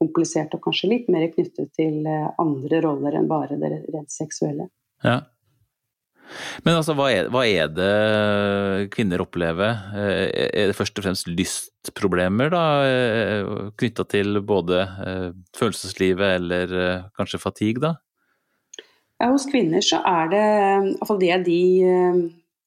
komplisert 0.00 0.54
og 0.56 0.64
kanskje 0.64 0.90
litt 0.94 1.10
mer 1.12 1.28
knyttet 1.32 1.72
til 1.78 2.06
eh, 2.08 2.28
andre 2.42 2.82
roller 2.86 3.18
enn 3.20 3.30
bare 3.30 3.58
det 3.60 3.72
rent 3.92 4.12
seksuelle. 4.14 4.70
Ja. 5.06 5.20
Men 6.64 6.76
altså, 6.78 6.94
hva 6.98 7.08
er, 7.12 7.28
hva 7.32 7.42
er 7.48 7.70
det 7.74 8.90
kvinner 8.94 9.22
opplever? 9.24 9.80
Eh, 9.96 10.26
Er 10.62 10.70
det 10.70 10.76
først 10.78 10.98
og 11.00 11.06
fremst 11.06 11.28
lystproblemer 11.30 12.52
da, 12.52 12.64
knytta 13.80 14.06
til 14.10 14.40
både 14.46 14.82
eh, 15.06 15.28
følelseslivet 15.58 16.36
eller 16.38 16.76
eh, 16.84 17.08
kanskje 17.18 17.42
fatigue, 17.42 17.82
da? 17.82 17.94
Ja, 19.20 19.28
hos 19.34 19.44
kvinner 19.50 19.84
så 19.84 19.98
er 20.06 20.30
det 20.32 20.44
iallfall 20.46 21.20
det 21.20 21.42
de 21.50 21.60
eh, 21.84 22.20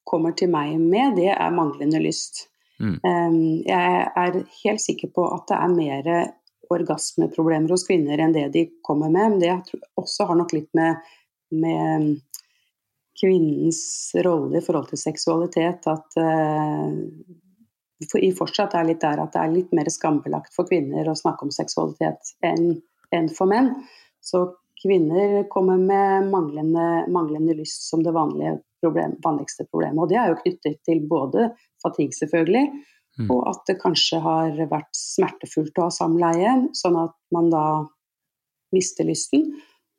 kommer 0.06 0.36
til 0.36 0.52
meg 0.52 0.76
med, 0.78 1.16
det 1.18 1.32
er 1.34 1.54
manglende 1.56 2.02
lyst. 2.04 2.46
Mm. 2.82 2.98
Eh, 3.00 3.36
Jeg 3.70 4.06
er 4.24 4.40
helt 4.64 4.82
sikker 4.82 5.10
på 5.14 5.26
at 5.34 5.48
det 5.50 5.58
er 5.58 5.76
mer 5.78 6.10
orgasmeproblemer 6.74 7.70
hos 7.74 7.86
kvinner 7.86 8.20
enn 8.22 8.32
det 8.34 8.48
de 8.54 8.66
kommer 8.86 9.10
med. 9.12 9.34
Men 9.34 9.40
det 9.42 9.50
jeg 9.50 9.64
tror 9.68 9.82
også 10.04 10.28
har 10.30 10.38
nok 10.40 10.54
litt 10.56 10.70
med, 10.76 11.02
med 11.54 12.14
kvinnens 13.20 14.12
rolle 14.24 14.58
i 14.58 14.64
forhold 14.64 14.90
til 14.90 15.00
seksualitet 15.00 15.86
at 15.90 16.18
eh, 16.20 16.90
i 18.20 18.32
fortsatt 18.36 18.74
er 18.76 18.88
litt 18.88 19.00
der 19.04 19.22
at 19.22 19.32
det 19.32 19.40
er 19.40 19.52
litt 19.54 19.70
mer 19.76 19.88
skambelagt 19.92 20.52
for 20.54 20.68
kvinner 20.68 21.08
å 21.08 21.16
snakke 21.16 21.46
om 21.46 21.54
seksualitet 21.54 22.34
enn 22.44 22.74
enn 23.14 23.28
for 23.30 23.46
menn. 23.46 23.68
Så 24.24 24.40
kvinner 24.82 25.44
kommer 25.52 25.78
med 25.78 26.26
manglende, 26.32 27.04
manglende 27.12 27.54
lyst 27.60 27.86
som 27.86 28.02
det 28.02 28.10
problem, 28.82 29.14
vanligste 29.22 29.68
problemet. 29.70 30.00
Og 30.02 30.10
det 30.10 30.18
er 30.18 30.32
jo 30.32 30.40
knyttet 30.40 30.80
til 30.88 31.04
både 31.08 31.52
fatigue, 31.84 32.16
selvfølgelig, 32.18 32.72
Mm. 33.14 33.28
og 33.30 33.44
at 33.46 33.60
det 33.68 33.76
kanskje 33.78 34.18
har 34.24 34.56
vært 34.70 34.90
smertefullt 34.98 35.76
å 35.78 35.86
ha 35.86 35.92
samleie, 35.94 36.54
sånn 36.74 36.96
at 36.98 37.14
man 37.34 37.50
da 37.52 37.66
mister 38.74 39.06
lysten. 39.06 39.52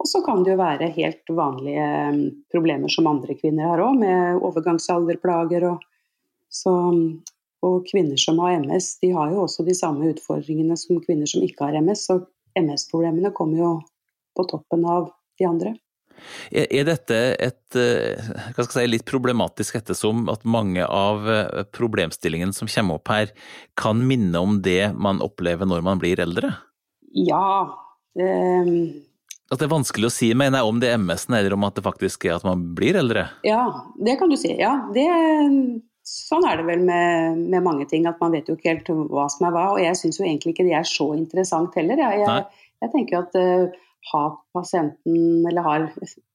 Og 0.06 0.10
så 0.12 0.20
kan 0.22 0.44
det 0.46 0.52
jo 0.54 0.60
være 0.60 0.92
helt 0.94 1.32
vanlige 1.34 1.86
mm, 2.14 2.26
problemer 2.54 2.92
som 2.94 3.08
andre 3.10 3.34
kvinner 3.40 3.72
har 3.72 3.82
òg, 3.82 3.96
med 3.98 4.44
overgangsalderplager 4.46 5.64
og 5.66 5.80
så, 6.54 6.74
og 7.66 7.88
kvinner 7.90 8.20
som 8.22 8.38
har 8.44 8.60
MS, 8.62 8.92
de 9.02 9.10
har 9.16 9.32
jo 9.34 9.42
også 9.48 9.66
de 9.66 9.74
samme 9.74 10.12
utfordringene 10.14 10.78
som 10.78 11.02
kvinner 11.02 11.26
som 11.26 11.42
ikke 11.42 11.66
har 11.66 11.80
MS. 11.82 12.04
Så 12.06 12.20
MS-problemene 12.62 13.34
kommer 13.34 13.64
jo 13.64 13.72
på 14.38 14.46
toppen 14.52 14.86
av 14.86 15.10
de 15.42 15.50
andre. 15.50 15.74
Er 16.54 16.86
dette 16.86 17.18
et 17.42 17.80
eh, 17.82 18.30
si, 18.62 18.86
litt 18.86 19.08
problematisk 19.10 19.80
ettersom 19.82 20.30
at 20.30 20.46
mange 20.46 20.86
av 20.86 21.26
eh, 21.34 21.66
problemstillingene 21.74 22.54
som 22.54 22.70
kommer 22.70 23.02
opp 23.02 23.10
her, 23.10 23.34
kan 23.74 24.06
minne 24.06 24.38
om 24.38 24.62
det 24.62 24.94
man 24.94 25.18
opplever 25.26 25.66
når 25.66 25.82
man 25.90 26.06
blir 26.06 26.22
eldre? 26.22 26.54
Ja, 27.18 27.74
det, 28.16 28.30
At 29.54 29.62
det 29.62 29.68
er 29.68 29.76
vanskelig 29.76 30.10
å 30.10 30.14
si, 30.14 30.32
mener 30.34 30.62
jeg, 30.62 30.70
om 30.70 30.80
det 30.82 30.90
er 30.90 30.98
MS-en 30.98 31.38
eller 31.38 31.54
om 31.54 31.66
at 31.68 31.76
det 31.78 31.84
faktisk 31.86 32.26
er 32.26 32.40
at 32.40 32.46
man 32.48 32.64
blir 32.78 32.98
eldre? 32.98 33.28
ja, 33.46 33.62
det 34.02 34.18
kan 34.18 34.32
du 34.32 34.38
si. 34.42 34.50
Ja, 34.58 34.74
det, 34.96 35.06
sånn 36.06 36.46
er 36.50 36.60
det 36.60 36.66
vel 36.66 36.82
med, 36.88 37.44
med 37.54 37.66
mange 37.66 37.86
ting, 37.90 38.08
at 38.10 38.22
man 38.22 38.34
vet 38.34 38.50
jo 38.50 38.58
ikke 38.58 38.74
helt 38.74 38.90
hva 39.14 39.28
som 39.30 39.46
er 39.46 39.54
hva. 39.54 39.68
Og 39.76 39.82
jeg 39.84 40.00
syns 40.02 40.18
jo 40.22 40.26
egentlig 40.26 40.56
ikke 40.56 40.66
det 40.66 40.78
er 40.80 40.90
så 40.90 41.12
interessant 41.18 41.78
heller. 41.78 42.02
Jeg, 42.02 42.24
jeg, 42.26 42.66
jeg 42.82 42.94
tenker 42.96 43.22
at 43.22 43.38
uh, 43.38 43.82
har 44.12 44.36
pasienten 44.54 45.46
eller 45.50 45.66
har 45.66 45.88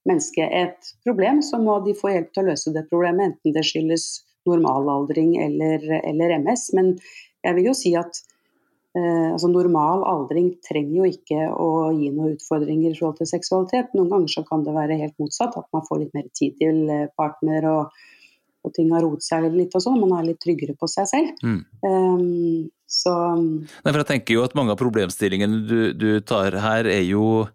mennesket 0.07 0.55
et 0.63 0.91
problem, 1.05 1.43
så 1.43 1.59
må 1.61 1.81
de 1.85 1.95
få 1.97 2.11
hjelp 2.15 2.31
til 2.31 2.43
å 2.43 2.51
løse 2.51 2.75
det 2.75 2.87
problemet, 2.91 3.31
enten 3.31 3.55
det 3.55 3.67
skyldes 3.67 4.07
normalaldring 4.47 5.35
eller, 5.39 5.83
eller 6.01 6.35
MS. 6.39 6.69
Men 6.77 6.93
jeg 7.45 7.57
vil 7.57 7.71
jo 7.71 7.77
si 7.77 7.93
at 7.99 8.23
altså 8.99 9.47
normal 9.47 10.03
aldring 10.03 10.49
trenger 10.67 10.97
jo 10.97 11.05
ikke 11.07 11.45
å 11.55 11.67
gi 11.95 12.09
noen 12.11 12.35
utfordringer 12.35 12.91
i 12.91 12.97
forhold 12.97 13.21
til 13.21 13.29
seksualitet. 13.29 13.93
Noen 13.95 14.09
ganger 14.11 14.47
kan 14.49 14.65
det 14.65 14.73
være 14.75 14.99
helt 14.99 15.15
motsatt, 15.21 15.55
at 15.55 15.69
man 15.71 15.85
får 15.87 16.01
litt 16.01 16.17
mer 16.17 16.27
tid 16.35 16.57
til 16.59 16.81
eh, 16.91 17.07
partner 17.17 17.67
og, 17.71 18.01
og 18.63 18.73
ting 18.75 18.91
har 18.93 19.05
roet 19.05 19.25
seg 19.25 19.47
litt 19.55 19.73
og 19.77 19.83
sånn. 19.83 19.99
Man 20.01 20.13
er 20.19 20.29
litt 20.31 20.41
tryggere 20.43 20.75
på 20.77 20.89
seg 20.91 21.09
selv. 21.09 21.41
Mm. 21.41 21.61
Um, 21.81 22.69
så 22.91 23.11
Nei, 23.39 23.87
for 23.87 24.01
jeg 24.01 24.07
tenker 24.09 24.35
jo 24.35 24.41
at 24.43 24.55
mange 24.57 24.73
av 24.73 24.79
problemstillingene 24.81 25.61
du, 25.63 25.77
du 25.95 26.09
tar 26.27 26.57
her 26.59 26.89
er 26.91 27.05
jo 27.07 27.45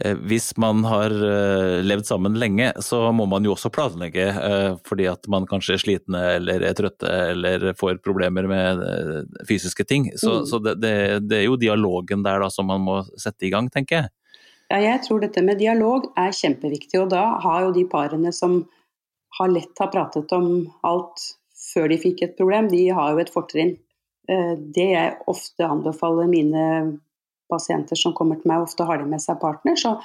eh, 0.00 0.16
Hvis 0.24 0.54
man 0.56 0.80
har 0.88 1.12
eh, 1.12 1.82
levd 1.84 2.08
sammen 2.08 2.38
lenge, 2.40 2.70
så 2.80 3.02
må 3.12 3.26
man 3.28 3.44
jo 3.44 3.52
også 3.52 3.68
planlegge 3.76 4.24
eh, 4.32 4.70
fordi 4.88 5.10
at 5.12 5.28
man 5.28 5.44
kanskje 5.50 5.76
er 5.76 5.82
slitne 5.84 6.22
eller 6.38 6.64
er 6.64 6.78
trøtte 6.78 7.12
eller 7.34 7.74
får 7.76 8.00
problemer 8.06 8.48
med 8.48 8.80
eh, 8.88 9.44
fysiske 9.48 9.84
ting. 9.84 10.08
Så, 10.16 10.36
Mm. 10.36 10.46
så 10.48 10.58
det, 10.64 10.74
det, 10.80 10.94
det 11.28 11.42
er 11.42 11.44
jo 11.46 11.60
dialogen 11.60 12.24
der 12.24 12.40
da 12.40 12.48
som 12.52 12.66
man 12.72 12.82
må 12.84 13.02
sette 13.20 13.46
i 13.46 13.52
gang, 13.52 13.68
tenker 13.72 14.00
jeg. 14.00 14.12
Ja, 14.72 14.80
jeg 14.82 15.04
tror 15.04 15.20
dette 15.22 15.44
med 15.46 15.60
dialog 15.60 16.08
er 16.18 16.34
kjempeviktig, 16.34 16.98
og 17.04 17.12
da 17.12 17.36
har 17.44 17.68
jo 17.68 17.74
de 17.76 17.84
parene 17.88 18.32
som 18.34 18.64
har 19.38 19.52
lett 19.52 19.78
har 19.78 19.90
pratet 19.92 20.32
om 20.36 20.66
alt 20.86 21.24
før 21.72 21.90
de 21.92 21.98
fikk 22.00 22.22
et 22.24 22.36
problem, 22.38 22.70
de 22.72 22.86
har 22.94 23.12
jo 23.12 23.22
et 23.22 23.32
fortrinn. 23.32 23.74
Eh, 24.28 24.54
Det 24.56 24.90
jeg 24.92 25.16
ofte 25.30 25.66
anbefaler 25.66 26.30
mine 26.30 26.62
pasienter 27.50 27.98
som 27.98 28.14
kommer 28.16 28.40
til 28.40 28.50
meg, 28.50 28.64
ofte 28.64 28.86
har 28.86 28.98
de 28.98 29.08
med 29.08 29.22
seg 29.22 29.38
partner, 29.42 29.76
så, 29.78 29.96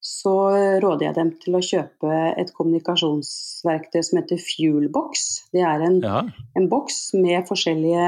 så 0.00 0.34
råder 0.82 1.08
jeg 1.08 1.16
dem 1.16 1.32
til 1.42 1.56
å 1.56 1.64
kjøpe 1.64 2.18
et 2.40 2.52
kommunikasjonsverktøy 2.56 4.02
som 4.04 4.20
heter 4.20 4.42
Fuelbox. 4.42 5.26
Det 5.54 5.64
er 5.64 5.86
en 5.86 6.00
Ja, 6.04 6.22
en 6.56 6.68
boks 6.72 7.12
med 7.16 7.48
forskjellige 7.48 8.06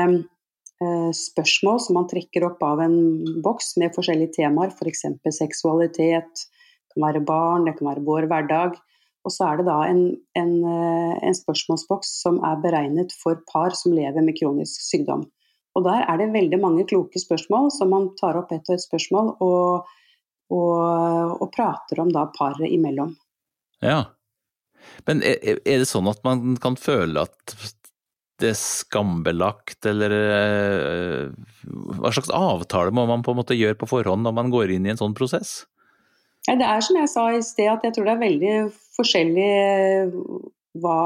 eh, 0.83 1.11
spørsmål 1.17 1.81
som 1.85 2.01
man 2.01 2.09
trekker 2.11 2.49
opp 2.51 2.63
av 2.67 2.85
en 2.85 2.97
boks 3.45 3.77
med 3.81 3.95
forskjellige 3.97 4.43
temaer, 4.43 4.75
f.eks. 4.77 5.07
seksualitet, 5.39 6.47
det 6.93 6.97
kan 6.99 7.07
være 7.09 7.25
barn, 7.25 7.65
det 7.69 7.79
kan 7.79 7.95
være 7.95 8.05
vår 8.05 8.29
hverdag. 8.29 8.81
Og 9.23 9.31
så 9.31 9.47
er 9.47 9.61
det 9.61 9.69
da 9.69 9.79
en, 9.87 10.03
en, 10.39 10.53
eh, 10.67 11.15
en 11.29 11.37
spørsmålsboks 11.37 12.11
som 12.25 12.41
er 12.47 12.63
beregnet 12.65 13.15
for 13.15 13.39
par 13.51 13.77
som 13.79 13.95
lever 13.95 14.25
med 14.25 14.37
kronisk 14.39 14.83
sykdom. 14.83 15.29
Og 15.79 15.85
der 15.87 16.05
er 16.05 16.19
det 16.21 16.33
veldig 16.35 16.59
mange 16.61 16.87
kloke 16.89 17.21
spørsmål 17.23 17.71
som 17.73 17.93
man 17.95 18.11
tar 18.19 18.37
opp 18.41 18.53
ett 18.53 18.67
og 18.69 18.77
ett 18.77 18.85
spørsmål 18.85 19.31
og, 19.45 19.93
og, 20.53 21.39
og 21.39 21.53
prater 21.55 22.03
om 22.03 22.11
da 22.13 22.27
paret 22.35 22.69
imellom. 22.69 23.15
ja. 23.85 24.03
Men 25.07 25.23
er, 25.23 25.39
er 25.63 25.79
det 25.79 25.87
sånn 25.87 26.11
at 26.11 26.19
man 26.27 26.57
kan 26.59 26.75
føle 26.75 27.23
at 27.23 27.55
det 28.43 28.51
er 28.51 28.59
skambelagt, 28.59 29.87
eller 29.87 30.15
eh, 30.19 31.27
hva 31.63 32.11
slags 32.11 32.33
avtale 32.35 32.91
må 32.95 33.05
man 33.07 33.23
på 33.23 33.31
en 33.31 33.39
måte 33.39 33.55
gjøre 33.55 33.79
på 33.79 33.89
forhånd 33.93 34.27
når 34.27 34.35
man 34.35 34.51
går 34.51 34.75
inn 34.75 34.89
i 34.89 34.93
en 34.93 34.99
sånn 34.99 35.15
prosess? 35.15 35.61
Det 36.49 36.67
er 36.67 36.83
som 36.83 36.99
jeg 36.99 37.11
sa 37.11 37.29
i 37.31 37.43
sted, 37.45 37.69
at 37.71 37.85
jeg 37.87 37.95
tror 37.95 38.09
det 38.09 38.15
er 38.17 38.25
veldig 38.25 38.55
forskjellig 38.97 39.47
eh, 39.47 40.17
hva, 40.83 40.97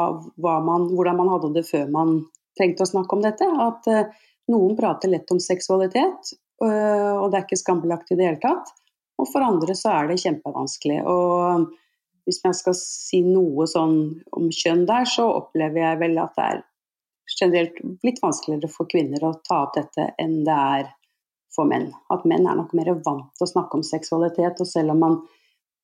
hva 0.41 0.55
man, 0.65 0.89
hvordan 0.95 1.19
man 1.19 1.33
hadde 1.35 1.53
det 1.59 1.67
før 1.69 1.91
man 1.93 2.17
trengte 2.57 2.87
å 2.87 2.89
snakke 2.89 3.19
om 3.19 3.25
dette. 3.25 3.45
At 3.45 3.89
uh, 3.91 4.07
noen 4.53 4.77
prater 4.79 5.13
lett 5.13 5.31
om 5.35 5.41
seksualitet, 5.43 6.33
uh, 6.65 7.19
og 7.21 7.29
det 7.29 7.41
er 7.41 7.45
ikke 7.45 7.61
skambelagt 7.61 8.15
i 8.15 8.19
det 8.19 8.31
hele 8.31 8.41
tatt. 8.41 8.73
Og 9.21 9.29
for 9.29 9.45
andre 9.45 9.77
så 9.77 9.93
er 9.93 10.09
det 10.09 10.23
kjempevanskelig. 10.23 11.03
Og 11.05 11.69
hvis 12.27 12.41
jeg 12.45 12.59
skal 12.59 12.77
si 12.79 13.21
noe 13.27 13.69
sånn 13.71 13.99
om 14.37 14.49
kjønn 14.49 14.87
der, 14.89 15.05
så 15.09 15.29
opplever 15.37 15.83
jeg 15.83 16.01
vel 16.01 16.17
at 16.23 16.33
det 16.39 16.49
er 16.55 16.65
generelt 17.37 17.79
litt 18.07 18.23
vanskeligere 18.23 18.71
for 18.73 18.89
kvinner 18.91 19.25
å 19.27 19.37
ta 19.47 19.65
opp 19.67 19.77
dette 19.77 20.13
enn 20.23 20.41
det 20.47 20.57
er 20.81 20.91
for 21.57 21.69
menn. 21.69 21.89
At 22.13 22.27
menn 22.29 22.47
er 22.47 22.59
nok 22.59 22.75
mer 22.77 22.93
vant 23.07 23.33
til 23.37 23.47
å 23.47 23.51
snakke 23.51 23.79
om 23.79 23.87
seksualitet, 23.87 24.61
og 24.61 24.69
selv 24.69 24.95
om 24.95 25.03
man 25.03 25.19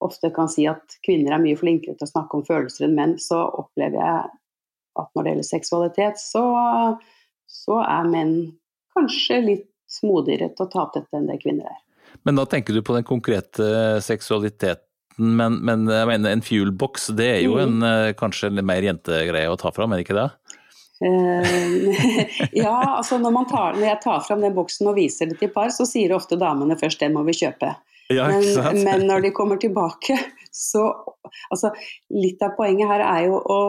ofte 0.03 0.33
kan 0.35 0.51
si 0.51 0.67
at 0.71 0.99
kvinner 1.07 1.37
er 1.37 1.43
mye 1.43 1.59
flinkere 1.59 1.97
til 1.97 2.09
å 2.09 2.11
snakke 2.11 2.39
om 2.39 2.47
følelser 2.47 2.89
enn 2.89 2.97
menn, 2.99 3.17
så 3.23 3.41
opplever 3.47 4.01
jeg 4.01 4.31
at 5.01 5.11
når 5.15 5.25
det 5.25 5.33
gjelder 5.33 5.49
seksualitet, 5.49 6.21
så, 6.21 6.45
så 7.49 7.81
er 7.85 8.11
menn 8.13 8.35
kanskje 8.97 9.41
litt 9.47 10.01
modigere 10.05 10.51
til 10.53 10.67
å 10.67 10.73
ta 10.73 10.87
opp 10.87 10.97
dette 10.97 11.17
enn 11.17 11.29
det 11.31 11.41
kvinner 11.43 11.69
er. 11.71 11.81
Men 12.27 12.37
da 12.39 12.45
tenker 12.49 12.77
du 12.77 12.83
på 12.85 12.97
den 12.97 13.07
konkrete 13.09 14.01
seksualiteten, 14.05 14.85
men, 15.21 15.59
men 15.65 15.85
jeg 15.91 16.09
mener 16.09 16.33
en 16.33 16.45
fuelbox, 16.45 17.11
det 17.17 17.29
er 17.35 17.41
jo 17.45 17.59
en, 17.61 17.83
eh, 17.85 18.15
kanskje 18.17 18.49
en 18.49 18.63
mer 18.65 18.85
jentegreie 18.85 19.51
å 19.53 19.59
ta 19.61 19.73
fram, 19.75 19.93
er 19.93 20.01
det 20.01 20.07
ikke 20.07 20.17
det? 20.17 20.29
ja, 22.65 22.75
altså 22.97 23.19
når, 23.19 23.45
tar, 23.51 23.79
når, 23.79 23.87
jeg 23.89 24.01
tar 24.05 24.21
fram 24.27 24.43
den 24.45 24.55
boksen 24.55 24.91
og 24.91 24.99
viser 24.99 25.31
det 25.31 25.39
til 25.41 25.51
par, 25.55 25.73
så 25.75 25.87
sier 25.89 26.15
ofte 26.15 26.39
damene 26.39 26.79
først 26.79 27.01
'den 27.03 27.17
må 27.17 27.25
vi 27.27 27.35
kjøpe'. 27.41 27.73
Ja, 28.13 28.29
men, 28.29 28.83
men, 28.85 29.07
når 29.09 29.25
de 29.25 29.31
kommer 29.35 29.57
tilbake, 29.57 30.19
så 30.53 30.91
Altså 31.49 31.71
litt 32.13 32.43
av 32.45 32.53
poenget 32.59 32.91
her 32.91 33.01
er 33.01 33.23
jo 33.25 33.39
å, 33.41 33.61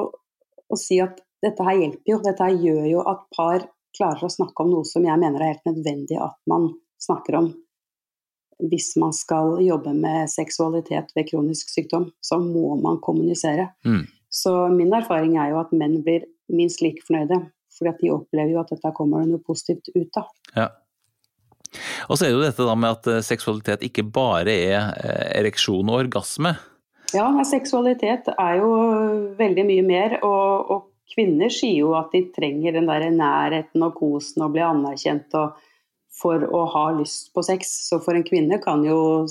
å 0.68 0.76
si 0.76 0.98
at 1.00 1.22
dette 1.44 1.64
her 1.64 1.78
hjelper 1.80 2.12
jo. 2.12 2.18
Dette 2.26 2.44
her 2.44 2.58
gjør 2.60 2.88
jo 2.90 3.04
at 3.08 3.22
par 3.36 3.64
klarer 3.96 4.26
å 4.26 4.32
snakke 4.32 4.66
om 4.66 4.74
noe 4.74 4.88
som 4.88 5.06
jeg 5.06 5.22
mener 5.22 5.40
er 5.40 5.54
helt 5.54 5.70
nødvendig 5.70 6.18
at 6.20 6.36
man 6.50 6.74
snakker 7.00 7.38
om. 7.40 7.48
Hvis 8.64 8.94
man 9.00 9.14
skal 9.16 9.58
jobbe 9.64 9.94
med 9.96 10.32
seksualitet 10.32 11.12
ved 11.16 11.30
kronisk 11.30 11.72
sykdom, 11.72 12.10
så 12.24 12.40
må 12.42 12.76
man 12.82 13.00
kommunisere. 13.04 13.70
Mm. 13.88 14.04
Så 14.34 14.54
min 14.74 14.94
erfaring 14.96 15.38
er 15.38 15.54
jo 15.54 15.62
at 15.62 15.74
menn 15.78 16.00
blir 16.06 16.26
minst 16.52 16.84
like 16.84 17.04
fornøyde. 17.08 17.40
For 17.74 17.90
de 17.90 18.14
opplever 18.14 18.54
jo 18.54 18.62
at 18.62 18.72
dette 18.74 18.94
kommer 18.96 19.24
det 19.24 19.34
noe 19.34 19.44
positivt 19.44 19.90
ut 19.96 20.20
av. 20.22 20.30
Ja. 20.54 20.70
Og 22.08 22.18
så 22.18 22.26
er 22.26 22.30
det 22.30 22.38
jo 22.38 22.44
dette 22.44 22.68
da 22.68 22.76
med 22.78 23.00
at 23.00 23.10
eh, 23.10 23.24
seksualitet 23.26 23.86
ikke 23.88 24.06
bare 24.14 24.54
er 24.54 24.78
eh, 24.94 25.26
ereksjon 25.40 25.90
og 25.90 26.04
orgasme. 26.04 26.54
Ja, 27.14 27.28
seksualitet 27.46 28.30
er 28.34 28.60
jo 28.62 28.72
veldig 29.38 29.66
mye 29.68 29.86
mer. 29.86 30.18
Og, 30.26 30.72
og 30.74 31.14
kvinner 31.14 31.52
sier 31.54 31.84
jo 31.84 31.94
at 31.98 32.14
de 32.14 32.26
trenger 32.36 32.78
den 32.78 32.90
der 32.90 33.10
nærheten 33.14 33.86
og 33.86 33.98
kosen 33.98 34.46
og 34.46 34.56
bli 34.56 34.64
anerkjent 34.66 35.34
for 36.14 36.46
å 36.46 36.64
ha 36.74 36.86
lyst 36.98 37.34
på 37.34 37.44
sex. 37.46 37.76
Så 37.90 38.02
for 38.06 38.18
en 38.18 38.26
kvinne 38.26 38.62
kan 38.64 38.86
jo 38.86 39.26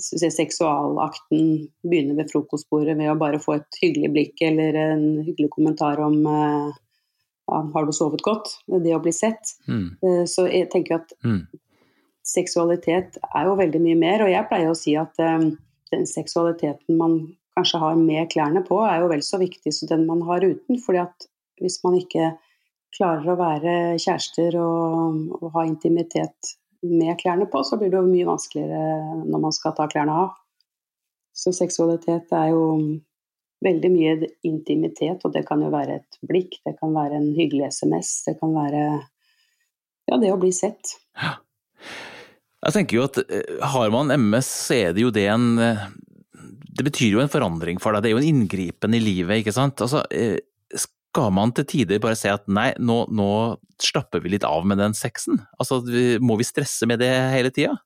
seksualakten 0.00 1.66
begynner 1.84 2.16
ved 2.20 2.30
frokostbordet 2.32 2.96
ved 2.98 3.10
å 3.12 3.18
bare 3.20 3.40
få 3.42 3.58
et 3.58 3.80
hyggelig 3.82 4.12
blikk 4.14 4.44
eller 4.46 4.78
en 4.80 5.04
hyggelig 5.26 5.50
kommentar 5.54 6.00
om 6.04 6.16
uh, 6.26 6.70
ja, 7.50 7.58
har 7.74 7.86
du 7.86 7.92
sovet 7.96 8.22
godt? 8.24 8.54
Det 8.70 8.94
å 8.94 9.02
bli 9.02 9.12
sett. 9.16 9.56
Mm. 9.68 9.88
Uh, 10.04 10.24
så 10.30 10.46
jeg 10.48 10.70
tenker 10.72 11.00
at 11.00 11.12
mm. 11.26 11.42
seksualitet 12.26 13.20
er 13.32 13.50
jo 13.50 13.58
veldig 13.60 13.82
mye 13.84 13.98
mer, 14.00 14.24
og 14.24 14.32
jeg 14.32 14.48
pleier 14.50 14.72
å 14.72 14.78
si 14.78 14.96
at 14.98 15.18
um, 15.20 15.52
den 15.92 16.08
seksualiteten 16.08 16.96
man 17.00 17.20
kanskje 17.56 17.82
har 17.82 17.98
med 18.00 18.30
klærne 18.32 18.62
på, 18.64 18.80
er 18.86 19.02
jo 19.02 19.10
vel 19.12 19.24
så 19.26 19.40
viktig 19.42 19.74
som 19.76 19.90
den 19.90 20.06
man 20.08 20.22
har 20.28 20.44
uten. 20.44 20.80
fordi 20.80 21.02
at 21.04 21.28
hvis 21.60 21.82
man 21.84 21.98
ikke 21.98 22.32
klarer 22.96 23.32
å 23.32 23.38
være 23.40 23.74
kjærester 24.00 24.56
og, 24.60 25.20
og, 25.38 25.46
ha 25.54 25.64
intimitet 25.68 26.56
med 26.82 27.16
klærne 27.20 27.46
på, 27.50 27.62
så 27.64 27.78
blir 27.78 27.92
det 27.92 28.00
jo 28.00 28.08
mye 28.10 28.28
vanskeligere 28.28 29.22
når 29.22 29.42
man 29.46 29.54
skal 29.54 29.74
ta 29.76 29.86
klærne 29.90 30.16
av. 30.24 30.34
Så 31.32 31.54
seksualitet 31.56 32.32
er 32.36 32.50
jo 32.52 32.64
veldig 33.62 33.90
mye 33.92 34.14
intimitet, 34.46 35.22
og 35.22 35.34
det 35.34 35.44
kan 35.48 35.62
jo 35.62 35.70
være 35.72 36.00
et 36.00 36.20
blikk, 36.26 36.58
det 36.66 36.74
kan 36.80 36.94
være 36.96 37.18
en 37.18 37.30
hyggelig 37.36 37.70
SMS, 37.78 38.10
det 38.26 38.36
kan 38.40 38.54
være 38.56 38.82
ja, 40.10 40.18
det 40.18 40.32
å 40.32 40.40
bli 40.40 40.50
sett. 40.54 40.96
Jeg 42.62 42.74
tenker 42.76 42.98
jo 42.98 43.06
at 43.08 43.20
eh, 43.22 43.58
har 43.74 43.92
man 43.94 44.12
MS, 44.14 44.50
så 44.68 44.78
er 44.78 44.96
det 44.96 45.04
jo 45.06 45.12
det 45.14 45.26
en 45.30 45.46
eh, 45.62 45.86
Det 46.72 46.86
betyr 46.86 47.16
jo 47.16 47.22
en 47.22 47.30
forandring 47.32 47.80
for 47.82 47.94
deg, 47.94 48.04
det 48.04 48.10
er 48.10 48.16
jo 48.16 48.22
en 48.22 48.30
inngripen 48.32 48.98
i 48.98 49.02
livet, 49.02 49.42
ikke 49.42 49.54
sant. 49.54 49.82
Altså, 49.82 50.04
eh, 50.10 50.38
skal 51.12 51.32
man 51.36 51.52
til 51.52 51.68
tider 51.68 52.00
bare 52.00 52.16
si 52.16 52.30
at 52.32 52.46
nei, 52.48 52.70
nå, 52.80 53.04
nå 53.12 53.30
slapper 53.82 54.22
vi 54.24 54.32
litt 54.32 54.46
av 54.48 54.64
med 54.68 54.80
den 54.80 54.96
sexen? 54.96 55.42
Altså, 55.60 55.82
må 56.24 56.38
vi 56.40 56.48
stresse 56.48 56.88
med 56.88 57.02
det 57.04 57.12
hele 57.34 57.52
tida? 57.52 57.76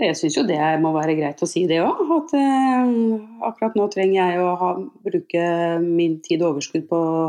Jeg 0.00 0.16
syns 0.18 0.34
jo 0.40 0.42
det 0.48 0.58
må 0.82 0.90
være 0.96 1.14
greit 1.14 1.42
å 1.44 1.46
si 1.46 1.66
det 1.70 1.78
òg. 1.84 2.00
At 2.16 2.32
eh, 2.34 2.94
akkurat 3.46 3.76
nå 3.78 3.86
trenger 3.92 4.16
jeg 4.16 4.40
å 4.42 4.54
ha, 4.58 4.70
bruke 5.04 5.44
min 5.84 6.16
tid 6.24 6.42
og 6.42 6.56
overskudd 6.56 6.88
på 6.90 6.98
å 6.98 7.20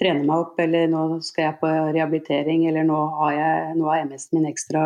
trene 0.00 0.24
meg 0.24 0.48
opp, 0.48 0.56
eller 0.64 0.88
nå 0.90 1.20
skal 1.22 1.50
jeg 1.50 1.60
på 1.60 1.70
rehabilitering, 1.92 2.64
eller 2.70 2.88
nå 2.88 2.98
har, 3.20 3.36
jeg, 3.36 3.76
nå 3.78 3.92
er 3.92 4.08
MS-en 4.08 4.40
min 4.40 4.50
ekstra 4.50 4.82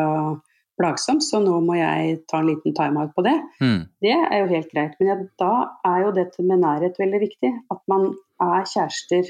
plagsom, 0.77 1.23
så 1.25 1.41
nå 1.41 1.57
må 1.65 1.79
jeg 1.79 2.19
ta 2.29 2.43
en 2.43 2.51
liten 2.51 2.75
timeout 2.77 3.15
på 3.17 3.25
det. 3.25 3.39
Mm. 3.63 3.87
Det 4.05 4.13
er 4.19 4.43
jo 4.43 4.51
helt 4.51 4.75
greit. 4.75 4.99
Men 5.01 5.13
ja, 5.13 5.17
da 5.41 5.53
er 5.89 6.03
jo 6.05 6.15
dette 6.19 6.45
med 6.45 6.61
nærhet 6.67 7.01
veldig 7.01 7.23
viktig. 7.23 7.53
At 7.73 7.81
man 7.89 8.11
er 8.43 8.69
kjærester 8.69 9.29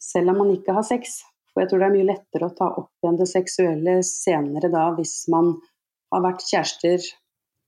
selv 0.00 0.32
om 0.32 0.42
man 0.42 0.52
ikke 0.54 0.74
har 0.76 0.86
sex. 0.86 1.20
For 1.50 1.62
jeg 1.62 1.70
tror 1.70 1.82
det 1.82 1.88
er 1.88 1.96
mye 1.96 2.10
lettere 2.12 2.46
å 2.46 2.54
ta 2.56 2.68
opp 2.80 2.92
igjen 3.02 3.18
det 3.18 3.28
seksuelle 3.30 3.96
senere 4.06 4.70
da, 4.72 4.86
hvis 4.96 5.16
man 5.32 5.56
har 6.14 6.22
vært 6.24 6.46
kjærester 6.46 7.02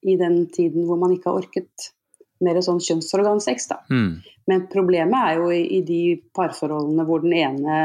i 0.02 0.14
den 0.18 0.46
tiden 0.54 0.86
hvor 0.86 0.98
man 0.98 1.14
ikke 1.14 1.30
har 1.30 1.42
orket 1.42 1.90
mer 2.42 2.58
sånn 2.64 2.80
kjønnsorgansex. 2.82 3.68
Da. 3.70 3.80
Mm. 3.90 4.22
Men 4.50 4.64
problemet 4.70 5.18
er 5.18 5.40
jo 5.40 5.50
i, 5.54 5.62
i 5.78 5.80
de 5.86 6.02
parforholdene 6.34 7.06
hvor 7.06 7.22
den 7.22 7.36
ene 7.38 7.76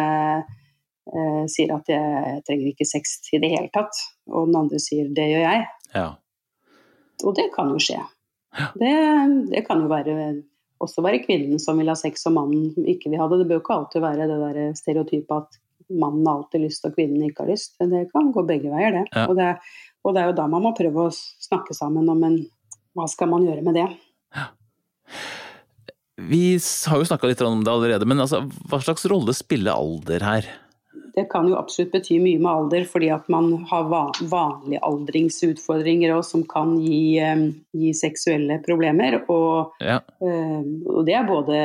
eh, 0.41 1.43
sier 1.52 1.76
at 1.76 1.89
jeg 1.91 2.41
trenger 2.47 2.71
ikke 2.71 2.89
sex 2.89 3.19
i 3.34 3.41
det 3.43 3.52
hele 3.54 3.69
tatt, 3.73 4.02
og 4.32 4.50
den 4.50 4.62
andre 4.63 4.82
sier 4.82 5.10
det 5.13 5.30
gjør 5.32 5.45
jeg. 5.45 5.65
Ja. 5.93 6.08
Og 7.26 7.38
det 7.38 7.50
kan 7.54 7.73
jo 7.73 7.82
skje. 7.82 8.00
Ja. 8.58 8.71
Det, 8.78 8.93
det, 9.52 9.63
kan 9.67 9.84
jo 9.84 9.89
være, 9.91 10.15
også 10.84 11.04
være 11.06 11.24
kvinnen 11.24 11.62
som 11.62 11.80
vil 11.80 11.90
ha 11.92 11.96
sex 11.98 12.28
og 12.30 12.36
mannen 12.38 12.70
som 12.76 12.88
ikke 12.90 13.12
vil 13.12 13.22
ha 13.22 13.28
det. 13.32 13.42
Det 13.42 13.50
bør 13.50 13.62
ikke 13.63 13.78
alltid 13.78 14.04
være 14.04 14.28
det 14.30 14.38
der 14.44 14.78
stereotypet 14.78 15.34
at 15.38 15.60
mannen 15.88 16.28
har 16.28 16.42
alltid 16.42 16.66
lyst 16.66 16.86
og 16.88 16.96
kvinnen 16.98 17.24
ikke 17.28 17.46
har 17.46 17.52
lyst. 17.54 17.78
Det 17.80 18.04
kan 18.12 18.32
gå 18.36 18.44
begge 18.48 18.72
veier, 18.74 19.00
det. 19.00 19.06
Ja. 19.13 19.26
Og 19.28 19.38
det. 19.40 19.52
Og 20.06 20.13
det 20.16 20.22
er 20.22 20.30
jo 20.30 20.38
da 20.38 20.46
man 20.48 20.63
må 20.63 20.72
prøve 20.78 21.08
å 21.08 21.13
snakke 21.13 21.76
sammen 21.76 22.08
om 22.12 22.22
en, 22.24 22.38
hva 22.96 23.08
skal 23.12 23.28
man 23.32 23.44
gjøre 23.44 23.63
med 23.66 23.76
det. 23.76 23.88
Ja. 24.38 24.46
Vi 26.18 26.44
har 26.58 27.02
jo 27.02 27.08
snakka 27.08 27.30
litt 27.30 27.44
om 27.46 27.60
det 27.66 27.74
allerede, 27.74 28.08
men 28.10 28.24
altså, 28.24 28.46
hva 28.72 28.80
slags 28.82 29.06
rolle 29.10 29.36
spiller 29.38 29.76
alder 29.76 30.24
her? 30.26 30.48
Det 31.17 31.25
kan 31.32 31.47
jo 31.49 31.58
absolutt 31.58 31.95
bety 31.95 32.19
mye 32.21 32.38
med 32.38 32.51
alder, 32.51 32.84
fordi 32.86 33.08
at 33.10 33.25
man 33.34 33.49
har 33.71 33.88
vanlige 33.89 34.84
aldringsutfordringer 34.86 36.13
også, 36.13 36.36
som 36.36 36.43
kan 36.49 36.75
gi, 36.77 37.17
gi, 37.73 37.93
seksuelle 37.97 38.60
problemer. 38.65 39.23
Og, 39.25 39.80
ja. 39.82 39.97
og, 40.21 40.99
det 41.08 41.15
er 41.17 41.25
både 41.25 41.63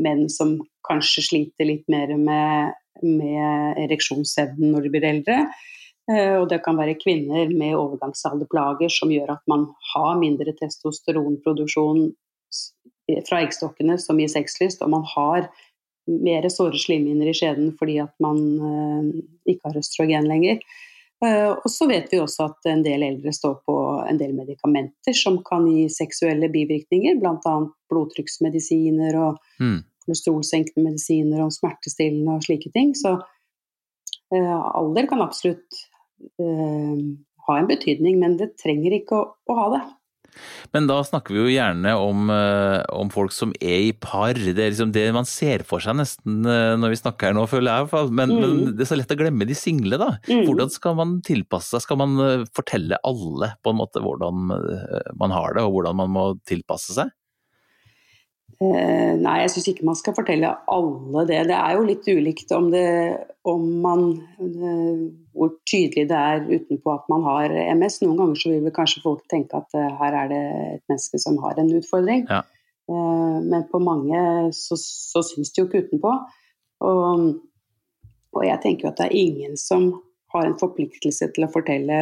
menn 0.00 0.24
som 0.32 0.56
kanskje 0.88 1.26
sliter 1.26 1.68
litt 1.68 1.84
mer 1.92 2.14
med, 2.16 2.78
med 3.04 3.82
ereksjonsevnen 3.84 4.72
når 4.72 4.86
de 4.86 4.94
blir 4.94 5.08
eldre. 5.10 5.42
Eh, 6.10 6.36
og 6.40 6.48
det 6.50 6.62
kan 6.64 6.78
være 6.80 6.98
kvinner 7.00 7.50
med 7.52 7.76
overgangsalderplager 7.78 8.90
som 8.92 9.12
gjør 9.12 9.36
at 9.36 9.44
man 9.50 9.68
har 9.92 10.16
mindre 10.22 10.54
testosteronproduksjon 10.58 12.08
fra 13.26 13.40
eggstokkene 13.42 13.96
som 13.98 14.20
gir 14.22 14.30
sexlyst, 14.30 14.82
og 14.84 14.92
man 14.92 15.04
har 15.14 15.48
mer 16.10 16.48
såre 16.52 16.78
slimhinner 16.78 17.30
i 17.30 17.34
skjeden 17.36 17.72
fordi 17.78 17.98
at 18.02 18.14
man 18.22 18.38
eh, 18.70 19.10
ikke 19.52 19.70
har 19.70 19.80
østrogen 19.80 20.28
lenger. 20.30 20.60
Eh, 21.24 21.50
og 21.52 21.68
så 21.70 21.88
vet 21.90 22.08
vi 22.12 22.20
også 22.22 22.48
at 22.48 22.70
en 22.70 22.82
del 22.86 23.04
eldre 23.06 23.32
står 23.36 23.58
på 23.68 23.76
en 24.08 24.20
del 24.20 24.32
medikamenter 24.36 25.16
som 25.16 25.40
kan 25.46 25.68
gi 25.68 25.86
seksuelle 25.92 26.48
bivirkninger, 26.52 27.20
bl.a. 27.20 27.54
blodtrykksmedisiner 27.92 29.18
og 29.20 29.38
mm. 29.60 29.78
kolesterolsenkende 30.06 30.88
medisiner 30.88 31.44
og 31.44 31.54
smertestillende 31.54 32.38
og 32.38 32.46
slike 32.48 32.72
ting. 32.76 32.94
Så 32.96 33.18
uh, 33.20 34.58
alder 34.80 35.08
kan 35.08 35.24
absolutt 35.24 35.84
ha 36.40 37.54
en 37.56 37.68
betydning, 37.68 38.18
men 38.20 38.34
det 38.36 38.50
trenger 38.60 38.92
ikke 38.92 39.16
å, 39.16 39.28
å 39.48 39.54
ha 39.56 39.68
det. 39.72 39.80
Men 40.74 40.88
da 40.90 40.98
snakker 41.06 41.34
vi 41.34 41.42
jo 41.42 41.52
gjerne 41.52 41.92
om, 41.98 42.30
eh, 42.34 42.80
om 42.94 43.10
folk 43.12 43.34
som 43.34 43.54
er 43.60 43.86
i 43.88 43.92
par. 43.92 44.38
Det 44.38 44.54
er 44.54 44.72
liksom 44.72 44.94
det 44.94 45.06
man 45.16 45.28
ser 45.28 45.64
for 45.68 45.82
seg 45.84 45.98
nesten 46.00 46.42
eh, 46.46 46.74
når 46.80 46.94
vi 46.94 47.00
snakker 47.02 47.30
her 47.30 47.38
nå, 47.38 47.46
føler 47.50 47.70
jeg 47.70 47.84
i 47.84 47.86
hvert 47.86 47.94
fall. 47.94 48.12
Men, 48.14 48.34
mm. 48.34 48.42
men, 48.42 48.74
det 48.78 48.86
er 48.86 48.92
så 48.92 48.98
lett 49.00 49.14
å 49.14 49.20
glemme 49.20 49.48
de 49.48 49.58
single, 49.58 50.00
da. 50.00 50.10
Mm. 50.30 50.44
Hvordan 50.48 50.74
skal 50.74 50.98
man 50.98 51.16
tilpasse 51.26 51.74
seg? 51.74 51.86
Skal 51.86 52.00
man 52.02 52.18
eh, 52.24 52.48
fortelle 52.56 53.00
alle 53.06 53.54
på 53.64 53.74
en 53.74 53.80
måte 53.80 54.02
hvordan 54.04 54.46
man 55.20 55.32
har 55.34 55.56
det, 55.56 55.64
og 55.64 55.74
hvordan 55.76 55.98
man 56.00 56.14
må 56.14 56.26
tilpasse 56.48 56.96
seg? 56.96 57.10
Eh, 58.60 59.12
nei, 59.16 59.38
jeg 59.40 59.52
syns 59.54 59.68
ikke 59.70 59.86
man 59.88 59.96
skal 59.96 60.14
fortelle 60.16 60.50
alle 60.68 61.22
det. 61.28 61.46
Det 61.48 61.56
er 61.56 61.76
jo 61.78 61.86
litt 61.88 62.08
ulikt 62.12 62.50
om, 62.52 62.68
det, 62.72 62.82
om 63.42 63.80
man 63.80 64.00
eh, 64.40 65.02
Hvor 65.32 65.52
tydelig 65.70 66.08
det 66.10 66.16
er 66.16 66.42
utenpå 66.44 66.92
at 66.92 67.06
man 67.08 67.22
har 67.24 67.52
MS. 67.74 68.00
Noen 68.02 68.18
ganger 68.18 68.40
så 68.40 68.52
vil 68.52 68.64
vel 68.66 68.74
kanskje 68.76 69.04
folk 69.04 69.22
tenke 69.32 69.56
at 69.56 69.76
eh, 69.78 69.92
her 70.00 70.16
er 70.24 70.32
det 70.32 70.40
et 70.74 70.82
menneske 70.90 71.20
som 71.22 71.38
har 71.44 71.60
en 71.60 71.70
utfordring. 71.78 72.26
Ja. 72.28 72.42
Eh, 72.90 73.38
men 73.46 73.64
på 73.70 73.80
mange 73.82 74.20
så, 74.56 74.76
så 74.80 75.24
syns 75.24 75.54
det 75.54 75.62
jo 75.62 75.68
ikke 75.70 75.86
utenpå. 75.86 76.12
Og, 76.90 77.24
og 78.36 78.44
jeg 78.46 78.62
tenker 78.64 78.88
jo 78.88 78.92
at 78.92 79.00
det 79.00 79.08
er 79.08 79.20
ingen 79.22 79.56
som 79.60 79.88
har 80.34 80.46
en 80.46 80.58
forpliktelse 80.60 81.30
til 81.34 81.46
å 81.46 81.50
fortelle 81.50 81.96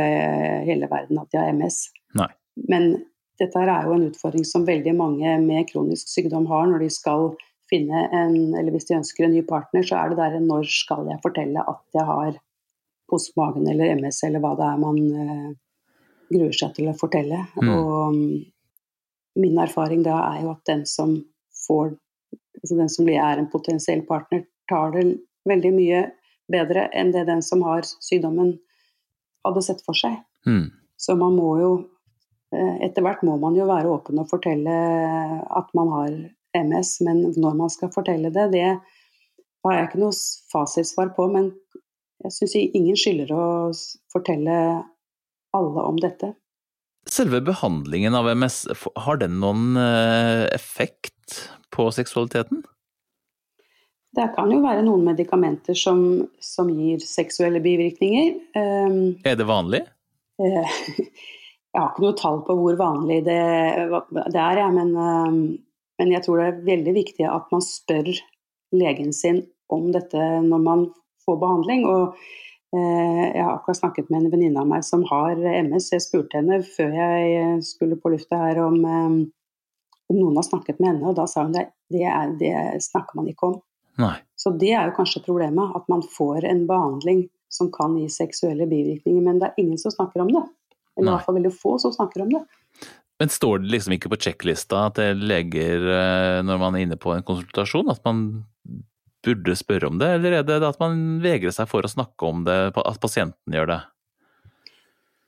hele 0.67 0.89
verden 0.91 1.21
at 1.23 1.31
de 1.33 1.41
har 1.41 1.55
MS. 1.55 1.87
Nei. 2.19 2.29
Men 2.69 2.91
dette 3.39 3.63
er 3.63 3.87
jo 3.87 3.95
en 3.95 4.09
utfordring 4.11 4.45
som 4.47 4.67
veldig 4.67 4.95
mange 4.99 5.37
med 5.41 5.69
kronisk 5.71 6.11
sykdom 6.11 6.49
har 6.51 6.67
når 6.69 6.85
de 6.85 6.91
skal 6.93 7.31
finne 7.69 8.05
en 8.15 8.55
Eller 8.57 8.73
hvis 8.75 8.89
de 8.89 8.97
ønsker 8.99 9.27
en 9.27 9.35
ny 9.37 9.43
partner, 9.47 9.85
så 9.87 9.99
er 10.01 10.11
det 10.11 10.19
der 10.21 10.39
når 10.41 10.69
skal 10.73 11.09
jeg 11.11 11.23
fortelle 11.25 11.65
at 11.65 11.83
jeg 11.95 12.07
har 12.09 12.37
postmagen 13.09 13.65
magen 13.65 13.73
eller 13.73 13.97
MS, 13.97 14.23
eller 14.27 14.43
hva 14.45 14.53
det 14.59 14.67
er 14.69 14.81
man 14.83 14.99
eh, 15.01 15.49
gruer 16.29 16.53
seg 16.53 16.75
til 16.77 16.91
å 16.91 16.97
fortelle. 16.97 17.41
Mm. 17.57 17.71
Og 17.73 17.93
um, 18.13 18.19
min 19.41 19.61
erfaring 19.63 20.05
da 20.05 20.19
er 20.27 20.43
jo 20.45 20.53
at 20.53 20.65
den 20.69 20.85
som 20.89 21.17
får 21.67 21.95
altså 22.59 22.77
den 22.77 22.91
som 22.93 23.09
er 23.09 23.39
en 23.39 23.51
potensiell 23.51 24.03
partner, 24.07 24.45
tar 24.69 24.93
det 24.97 25.05
veldig 25.49 25.73
mye 25.75 26.03
bedre 26.51 26.89
enn 26.97 27.13
det 27.15 27.29
den 27.29 27.43
som 27.45 27.63
har 27.67 27.87
sykdommen 27.87 28.57
hadde 29.47 29.63
sett 29.65 29.85
for 29.87 29.97
seg. 29.97 30.19
Mm. 30.49 30.67
Så 30.99 31.15
man 31.17 31.37
må 31.39 31.53
jo 31.61 31.71
eh, 32.53 32.75
Etter 32.89 33.05
hvert 33.05 33.23
må 33.27 33.37
man 33.41 33.57
jo 33.57 33.69
være 33.69 33.91
åpen 33.93 34.21
og 34.21 34.29
fortelle 34.31 34.75
at 35.45 35.71
man 35.79 35.93
har 35.95 36.17
MS, 36.57 36.99
men 37.07 37.25
når 37.37 37.57
man 37.59 37.73
skal 37.73 37.93
fortelle 37.95 38.33
det, 38.35 38.49
det 38.55 38.67
har 39.67 39.75
jeg 39.75 39.89
ikke 39.89 40.03
noe 40.03 40.17
fasitsvar 40.53 41.13
på. 41.17 41.29
Men 41.35 41.51
jeg 42.25 42.35
syns 42.35 42.57
ingen 42.61 42.99
skylder 42.99 43.33
å 43.35 43.47
fortelle 44.13 44.59
alle 45.57 45.87
om 45.91 45.99
dette. 46.01 46.33
Selve 47.09 47.41
behandlingen 47.45 48.17
av 48.17 48.29
MS, 48.35 48.67
har 49.07 49.21
den 49.21 49.39
noen 49.41 49.79
eh, 49.81 50.45
effekt 50.53 51.39
på 51.73 51.89
seksualiteten? 51.95 52.65
Det 54.17 54.27
kan 54.35 54.51
jo 54.53 54.59
være 54.65 54.83
noen 54.85 55.05
medikamenter 55.07 55.77
som, 55.79 56.01
som 56.43 56.71
gir 56.73 57.01
seksuelle 57.05 57.61
bivirkninger. 57.65 58.35
Um, 58.57 59.17
er 59.29 59.37
det 59.39 59.47
vanlig? 59.49 59.83
Uh, 60.41 60.65
jeg 61.73 61.77
har 61.77 61.91
ikke 61.93 62.05
noe 62.05 62.17
tall 62.19 62.41
på 62.47 62.57
hvor 62.59 62.79
vanlig 62.81 63.21
det, 63.29 63.39
det 63.39 64.41
er, 64.43 64.63
jeg, 64.63 64.75
men, 64.75 64.95
um, 64.97 65.43
men, 65.99 66.13
jeg 66.15 66.25
tror 66.25 66.41
det 66.41 66.49
er 66.49 66.67
veldig 66.67 66.95
viktig 66.97 67.29
at 67.29 67.49
man 67.55 67.65
spør 67.65 68.11
legen 68.77 69.15
sin 69.17 69.43
om 69.73 69.89
dette 69.93 70.19
når 70.45 70.61
man 70.65 70.85
får 71.27 71.41
behandling. 71.41 71.87
Og 71.89 72.15
uh, 72.15 73.25
jeg 73.25 73.43
har 73.43 73.55
akkurat 73.57 73.81
snakket 73.81 74.11
med 74.13 74.23
en 74.23 74.33
venninne 74.35 74.63
av 74.63 74.69
meg 74.71 74.87
som 74.87 75.05
har 75.11 75.37
MS. 75.37 75.91
Jeg 75.97 76.05
spurte 76.07 76.41
henne 76.41 76.61
før 76.67 76.95
jeg 76.97 77.63
skulle 77.67 77.99
på 78.01 78.13
lufta 78.15 78.41
her 78.45 78.63
om, 78.65 78.79
um, 78.85 79.19
om 80.09 80.21
noen 80.21 80.39
har 80.41 80.47
snakket 80.47 80.79
med 80.81 80.95
henne, 80.95 81.09
og 81.11 81.19
da 81.19 81.27
sa 81.31 81.47
hun 81.47 81.57
at 81.59 81.75
det, 81.93 82.05
er, 82.05 82.37
det 82.41 82.55
snakker 82.85 83.19
man 83.19 83.31
ikke 83.33 83.53
om. 83.53 83.59
Nei. 83.99 84.15
Så 84.39 84.53
det 84.55 84.71
er 84.77 84.89
jo 84.89 84.97
kanskje 85.01 85.25
problemet, 85.25 85.75
at 85.75 85.89
man 85.91 86.05
får 86.07 86.47
en 86.47 86.63
behandling 86.69 87.27
som 87.51 87.71
kan 87.75 87.97
gi 87.99 88.07
seksuelle 88.13 88.69
bivirkninger, 88.71 89.25
men 89.25 89.41
det 89.41 89.51
er 89.51 89.63
ingen 89.65 89.81
som 89.81 89.93
snakker 89.95 90.23
om 90.23 90.31
det. 90.31 90.45
Eller 90.99 91.11
i 91.11 91.15
hvert 91.15 91.27
fall 91.27 91.39
veldig 91.39 91.55
få 91.55 91.77
som 91.83 91.95
snakker 91.95 92.25
om 92.25 92.33
det. 92.37 92.43
Men 93.19 93.33
står 93.35 93.65
det 93.65 93.73
liksom 93.73 93.97
ikke 93.97 94.13
på 94.13 94.21
sjekklista 94.29 94.85
til 94.95 95.25
leger 95.27 95.89
eh, 95.91 96.39
når 96.47 96.61
man 96.63 96.77
er 96.77 96.87
inne 96.87 96.99
på 97.01 97.13
en 97.15 97.27
konsultasjon, 97.27 97.91
at 97.91 98.05
man 98.07 98.45
burde 99.27 99.57
spørre 99.59 99.91
om 99.91 99.99
det, 99.99 100.13
eller 100.19 100.39
er 100.39 100.45
det 100.47 100.61
at 100.63 100.79
man 100.81 101.19
vegrer 101.23 101.55
seg 101.55 101.67
for 101.71 101.85
å 101.85 101.91
snakke 101.91 102.29
om 102.29 102.45
det, 102.47 102.59
at 102.79 103.01
pasienten 103.03 103.57
gjør 103.57 103.73
det? 103.73 103.81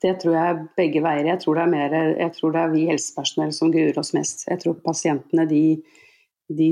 Det 0.00 0.14
tror 0.22 0.36
jeg 0.36 0.52
er 0.52 0.60
begge 0.78 1.02
veier. 1.04 1.26
Jeg 1.28 1.42
tror 1.42 1.58
det 1.58 1.64
er, 1.64 1.72
mer, 1.74 1.96
jeg 2.22 2.32
tror 2.38 2.54
det 2.54 2.62
er 2.62 2.70
vi 2.72 2.86
helsepersonell 2.88 3.50
som 3.52 3.72
gruer 3.74 3.98
oss 4.00 4.14
mest. 4.16 4.46
Jeg 4.48 4.62
tror 4.62 4.78
pasientene 4.84 5.44
de, 5.50 5.64
de 6.48 6.70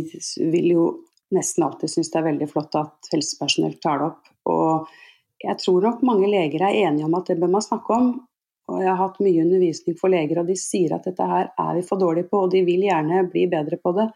vil 0.54 0.70
jo 0.70 0.86
nesten 1.34 1.66
alltid 1.66 1.92
synes 1.92 2.08
det 2.14 2.22
er 2.22 2.28
veldig 2.30 2.48
flott 2.48 2.78
at 2.80 3.10
helsepersonell 3.12 3.76
tar 3.82 4.00
det 4.00 4.08
opp. 4.08 4.32
Og 4.48 5.44
jeg 5.44 5.60
tror 5.60 5.84
nok 5.84 6.06
mange 6.06 6.30
leger 6.30 6.64
er 6.64 6.80
enige 6.86 7.04
om 7.04 7.18
at 7.18 7.28
det 7.28 7.36
bør 7.42 7.52
man 7.58 7.66
snakke 7.66 7.98
om. 7.98 8.08
Og 8.68 8.82
jeg 8.82 8.90
har 8.90 9.00
hatt 9.00 9.20
mye 9.24 9.42
undervisning 9.44 9.96
for 9.96 10.12
leger, 10.12 10.42
og 10.42 10.50
de 10.50 10.56
sier 10.60 10.92
at 10.92 11.06
dette 11.08 11.24
her 11.24 11.48
er 11.48 11.76
vi 11.78 11.84
for 11.86 12.00
dårlige 12.00 12.28
på, 12.28 12.44
og 12.44 12.52
de 12.52 12.60
vil 12.66 12.84
gjerne 12.84 13.24
bli 13.32 13.46
bedre 13.50 13.78
på 13.80 13.94
det. 13.96 14.08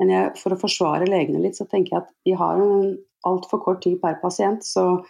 Men 0.00 0.12
jeg, 0.12 0.32
for 0.40 0.52
å 0.52 0.60
forsvare 0.60 1.08
legene 1.08 1.40
litt, 1.40 1.56
så 1.56 1.64
tenker 1.68 1.94
jeg 1.94 2.02
at 2.02 2.10
vi 2.28 2.34
har 2.36 2.60
en 2.60 2.96
altfor 3.26 3.62
kort 3.64 3.80
tid 3.86 3.96
per 4.02 4.18
pasient, 4.20 4.66
så, 4.66 5.00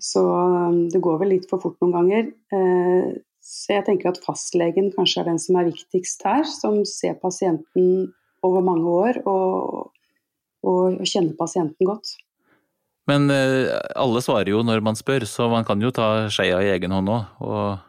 så, 0.00 0.22
um, 0.24 0.86
det 0.92 1.02
går 1.04 1.20
vel 1.20 1.34
litt 1.36 1.50
for 1.50 1.60
fort 1.62 1.76
noen 1.84 1.92
ganger. 1.98 2.30
Eh, 2.56 3.10
så 3.44 3.76
jeg 3.76 3.86
tenker 3.86 4.10
at 4.10 4.22
fastlegen 4.24 4.90
kanskje 4.94 5.22
er 5.22 5.30
den 5.30 5.40
som 5.42 5.58
er 5.60 5.68
viktigst 5.68 6.24
her, 6.24 6.42
som 6.48 6.80
ser 6.88 7.20
pasienten 7.20 8.10
over 8.46 8.64
mange 8.64 8.88
år 8.88 9.20
og, 9.28 9.92
og 10.64 11.00
kjenne 11.04 11.36
pasienten 11.36 11.88
godt. 11.88 12.14
Men 13.10 13.28
eh, 13.32 13.68
alle 13.98 14.22
svarer 14.24 14.52
jo 14.52 14.64
når 14.64 14.84
man 14.86 14.98
spør, 14.98 15.26
så 15.28 15.48
man 15.52 15.66
kan 15.68 15.80
jo 15.82 15.92
ta 15.94 16.30
skeia 16.32 16.60
i 16.64 16.72
egen 16.78 16.96
hånd 16.96 17.12
òg. 17.12 17.38
Og... 17.44 17.86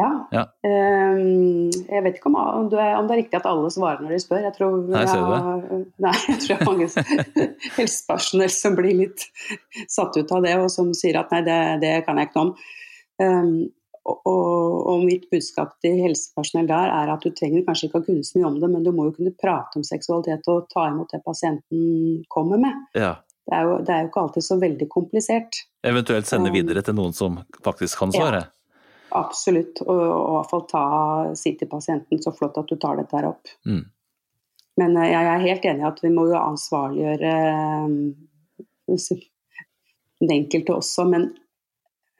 Ja. 0.00 0.10
ja. 0.32 0.44
Um, 0.64 1.70
jeg 1.70 2.04
vet 2.06 2.18
ikke 2.18 2.30
om, 2.30 2.38
om, 2.40 2.68
det 2.72 2.80
er, 2.80 2.94
om, 2.98 3.08
det 3.10 3.18
riktig 3.20 3.40
at 3.40 3.48
alle 3.50 3.70
svarer 3.72 4.04
når 4.04 4.14
de 4.14 4.20
spør. 4.22 4.44
Jeg 4.46 4.56
tror, 4.56 4.78
nei, 4.88 5.02
du 5.04 5.26
det? 5.32 5.80
Nei, 6.06 6.14
jeg 6.28 6.38
tror 6.44 6.52
det 6.52 6.56
er 6.56 6.70
mange 6.70 6.88
helsepersonell 7.78 8.54
som 8.54 8.78
blir 8.78 8.96
litt 9.04 9.26
satt 9.90 10.16
ut 10.16 10.32
av 10.36 10.46
det, 10.46 10.56
og 10.62 10.70
som 10.72 10.94
sier 10.96 11.20
at 11.20 11.34
nei, 11.34 11.42
det, 11.46 11.60
det 11.84 11.94
kan 12.06 12.20
jeg 12.20 12.30
ikke 12.30 12.40
noe 12.40 12.48
om. 12.50 12.56
Um, 13.20 13.52
og, 14.10 14.86
og, 14.88 15.02
mitt 15.04 15.26
budskap 15.30 15.74
til 15.84 15.98
helsepersonell 16.00 16.68
der 16.70 16.92
er 16.94 17.10
at 17.12 17.24
du 17.24 17.34
trenger 17.36 17.64
kanskje 17.66 17.90
ikke 17.90 18.00
å 18.00 18.06
kunne 18.06 18.24
så 18.26 18.38
mye 18.38 18.48
om 18.48 18.60
det, 18.62 18.70
men 18.72 18.86
du 18.86 18.92
må 18.96 19.08
jo 19.10 19.16
kunne 19.18 19.34
prate 19.36 19.80
om 19.80 19.84
seksualitet 19.86 20.48
og 20.50 20.70
ta 20.72 20.86
imot 20.90 21.12
det 21.12 21.20
pasienten 21.26 22.22
kommer 22.32 22.60
med. 22.62 22.78
Ja. 22.96 23.18
Det, 23.44 23.58
er 23.58 23.66
jo, 23.66 23.76
det, 23.84 23.92
er 23.92 24.04
jo, 24.04 24.10
ikke 24.10 24.24
alltid 24.24 24.46
så 24.46 24.56
veldig 24.62 24.88
komplisert. 24.92 25.60
Eventuelt 25.86 26.28
sende 26.30 26.52
um, 26.52 26.56
videre 26.56 26.84
til 26.86 26.96
noen 26.96 27.14
som 27.16 27.40
faktisk 27.64 28.00
kan 28.00 28.14
svare? 28.14 28.44
Ja, 28.46 28.59
absolutt, 29.16 29.82
og, 29.86 30.00
og 30.00 30.28
i 30.30 30.34
hvert 30.36 30.50
fall 30.52 30.64
ta, 30.70 30.84
si 31.38 31.54
til 31.58 31.70
pasienten 31.70 32.22
så 32.22 32.32
flott 32.36 32.58
at 32.60 32.70
du 32.70 32.78
tar 32.80 33.00
dette 33.00 33.16
her 33.16 33.28
opp. 33.30 33.50
Mm. 33.68 33.84
Men 34.80 34.96
eh, 34.96 35.10
jeg 35.12 35.28
er 35.32 35.44
helt 35.46 35.68
enig 35.72 35.84
i 35.84 35.90
at 35.90 36.02
vi 36.04 36.12
må 36.14 36.26
jo 36.30 36.38
ansvarliggjøre 36.40 37.34
um, 37.86 37.94
den 40.20 40.34
enkelte 40.40 40.76
også, 40.76 41.06
men 41.10 41.30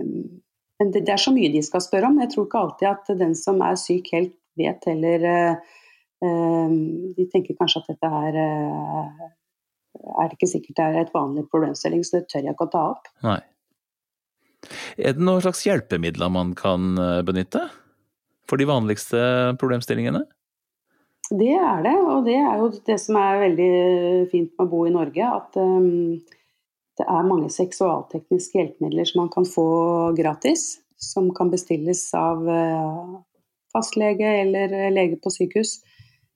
men 0.01 0.95
det, 0.95 1.03
det, 1.05 1.13
er 1.13 1.21
så 1.21 1.29
mye 1.35 1.51
de 1.53 1.61
skal 1.61 1.83
spørre 1.85 2.09
om. 2.09 2.15
Jeg 2.23 2.31
tror 2.33 2.47
ikke 2.47 2.61
alltid 2.63 2.87
at 2.89 3.11
den 3.21 3.35
som 3.37 3.59
er 3.61 3.75
syk 3.77 4.07
helt 4.15 4.33
vet 4.57 4.87
heller 4.89 5.27
uh, 5.29 6.71
De 7.19 7.27
tenker 7.29 7.59
kanskje 7.59 7.83
at 7.83 7.91
dette 7.93 8.09
her 8.15 8.39
er 10.01 10.31
det 10.31 10.39
ikke 10.39 10.49
sikkert 10.49 10.79
det 10.79 10.87
er 10.87 10.99
et 11.03 11.13
vanlig 11.13 11.45
problemstilling, 11.53 12.01
så 12.07 12.19
det 12.19 12.31
tør 12.31 12.47
jeg 12.47 12.55
ikke 12.55 12.69
å 12.71 12.73
ta 12.73 12.85
opp. 12.95 13.11
Nei. 13.27 13.41
Er 15.01 15.17
det 15.17 15.25
noen 15.25 15.43
slags 15.45 15.63
hjelpemidler 15.65 16.31
man 16.33 16.53
kan 16.59 16.95
benytte 17.27 17.65
for 18.51 18.61
de 18.61 18.67
vanligste 18.69 19.21
problemstillingene? 19.61 20.25
Det 21.31 21.53
er 21.55 21.83
det, 21.87 21.95
og 22.11 22.25
det 22.27 22.35
er 22.35 22.59
jo 22.59 22.69
det 22.89 22.97
som 22.99 23.17
er 23.21 23.45
veldig 23.45 23.73
fint 24.33 24.51
med 24.51 24.65
å 24.65 24.71
bo 24.73 24.83
i 24.89 24.95
Norge. 24.95 25.27
At 25.31 25.59
um, 25.63 26.19
det 26.99 27.07
er 27.07 27.29
mange 27.29 27.51
seksualtekniske 27.55 28.59
hjelpemidler 28.59 29.07
som 29.09 29.23
man 29.23 29.31
kan 29.33 29.47
få 29.47 29.67
gratis. 30.19 30.81
Som 31.01 31.31
kan 31.33 31.49
bestilles 31.49 32.03
av 32.13 32.43
eh, 32.45 33.13
fastlege 33.73 34.35
eller 34.43 34.75
lege 34.93 35.17
på 35.23 35.31
sykehus. 35.33 35.79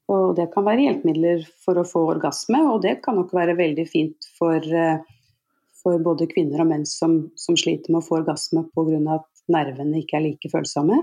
Og 0.09 0.39
det 0.39 0.47
kan 0.55 0.65
være 0.65 0.87
hjelpemidler 0.87 1.43
for 1.67 1.77
å 1.77 1.85
få 1.85 2.07
orgasme, 2.15 2.63
og 2.71 2.81
det 2.85 2.95
kan 3.05 3.19
nok 3.19 3.35
være 3.37 3.59
veldig 3.59 3.85
fint 3.91 4.29
for, 4.39 4.57
eh, 4.65 5.03
for 5.85 6.01
både 6.03 6.29
kvinner 6.31 6.65
og 6.65 6.71
menn 6.71 6.89
som, 6.89 7.19
som 7.37 7.59
sliter 7.61 7.93
med 7.93 8.01
å 8.01 8.07
få 8.07 8.19
orgasme 8.23 8.65
pga. 8.73 8.99
at 9.19 9.47
nervene 9.53 10.01
ikke 10.01 10.19
er 10.19 10.27
like 10.31 10.51
følsomme. 10.53 11.03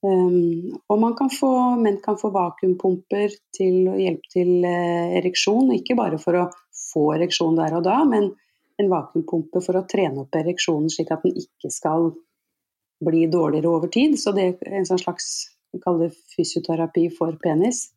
Um, 0.00 0.80
og 0.88 0.96
man 1.02 1.12
kan 1.18 1.28
få, 1.28 1.50
menn 1.76 1.98
kan 2.00 2.16
få 2.16 2.30
vakuumpumper 2.32 3.34
til 3.56 3.90
å 3.92 3.98
hjelpe 4.00 4.32
til 4.32 4.64
uh, 4.64 5.12
ereksjon, 5.20 5.74
ikke 5.76 5.98
bare 5.98 6.20
for 6.22 6.38
å 6.40 6.46
få 6.72 7.10
ereksjon 7.18 7.58
der 7.60 7.76
og 7.76 7.84
da, 7.84 7.98
men 8.08 8.30
en 8.80 8.88
vakuumpumpe 8.88 9.60
for 9.60 9.76
å 9.76 9.84
trene 9.88 10.24
opp 10.24 10.40
ereksjonen 10.40 10.88
slik 10.92 11.12
at 11.12 11.26
den 11.26 11.36
ikke 11.36 11.68
skal 11.72 12.08
bli 13.04 13.26
dårligere 13.32 13.68
over 13.68 13.92
tid. 13.92 14.16
Så 14.20 14.32
det 14.36 14.46
er 14.48 14.78
en 14.80 14.88
sånn 14.88 15.02
slags 15.02 15.50
vi 15.70 15.80
kaller 15.84 16.14
fysioterapi 16.34 17.06
for 17.14 17.36
penis. 17.42 17.90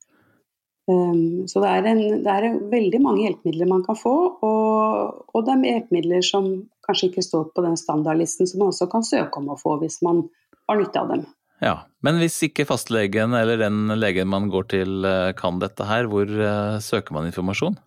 Um, 0.83 1.45
så 1.47 1.61
det 1.63 1.69
er, 1.71 1.85
en, 1.93 2.01
det 2.25 2.31
er, 2.31 2.57
veldig 2.71 2.99
mange 2.99 3.23
hjelpemidler 3.23 3.69
man 3.69 3.85
kan 3.85 3.95
få, 3.95 4.15
og, 4.43 5.21
og, 5.31 5.45
det 5.47 5.53
er 5.53 5.69
hjelpemidler 5.69 6.25
som 6.27 6.49
kanskje 6.83 7.07
ikke 7.11 7.23
står 7.23 7.45
på 7.55 7.63
den 7.63 7.77
standardlisten, 7.79 8.49
som 8.49 8.59
man 8.59 8.73
også 8.73 8.89
kan 8.91 9.07
søke 9.07 9.39
om 9.39 9.53
å 9.53 9.59
få 9.59 9.77
hvis 9.79 10.01
man 10.03 10.25
har 10.67 10.81
nytte 10.81 10.99
av 10.99 11.13
dem. 11.13 11.23
Ja, 11.63 11.77
Men 12.03 12.19
hvis 12.19 12.35
ikke 12.43 12.65
fastlegen 12.67 13.31
eller 13.37 13.61
den 13.61 13.87
legen 13.95 14.27
man 14.27 14.49
går 14.51 14.65
til 14.73 15.07
eh, 15.07 15.31
kan 15.39 15.61
dette 15.61 15.87
her, 15.87 16.09
hvor 16.11 16.27
uh, 16.27 16.81
søker 16.83 17.15
man 17.15 17.29
informasjon? 17.29 17.77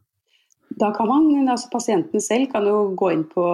Da 0.81 0.89
kan 0.97 1.07
man, 1.09 1.49
altså 1.49 1.69
Pasienten 1.71 2.21
selv 2.21 2.49
kan 2.51 2.65
jo 2.67 2.95
gå 2.99 3.11
inn 3.15 3.27
på, 3.31 3.45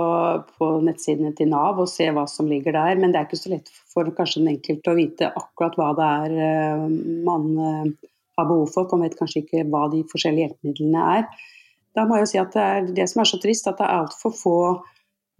på, 0.57 0.69
nettsidene 0.87 1.35
til 1.37 1.51
Nav 1.51 1.81
og 1.83 1.91
se 1.91 2.07
hva 2.15 2.25
som 2.31 2.49
ligger 2.49 2.73
der, 2.79 2.97
men 3.01 3.13
det 3.13 3.21
er 3.21 3.29
ikke 3.29 3.41
så 3.43 3.53
lett 3.53 3.69
for 3.93 4.09
kanskje 4.17 4.41
den 4.41 4.55
enkelte 4.55 4.95
å 4.95 4.97
vite 4.97 5.29
akkurat 5.29 5.77
hva 5.79 5.91
det 5.99 6.09
er 6.23 6.39
eh, 6.47 6.87
man 7.27 7.51
eh, 7.59 7.93
har 8.39 8.49
behov 8.49 8.69
for. 8.75 8.89
For 8.89 8.99
man 8.99 9.09
vet 9.09 9.19
kanskje 9.19 9.45
ikke 9.45 9.65
hva 9.73 9.87
de 9.93 10.03
forskjellige 10.13 10.51
hjelpemidlene 10.51 11.09
er. 11.19 11.49
Da 11.97 12.07
må 12.09 12.17
jeg 12.17 12.27
jo 12.27 12.31
si 12.31 12.41
at 12.41 12.55
Det 12.55 12.63
er 12.63 12.93
det 13.01 13.09
som 13.11 13.23
er 13.23 13.29
så 13.29 13.41
trist, 13.43 13.69
at 13.69 13.81
det 13.81 13.89
er 13.89 13.99
altfor 14.03 14.33
få 14.37 14.59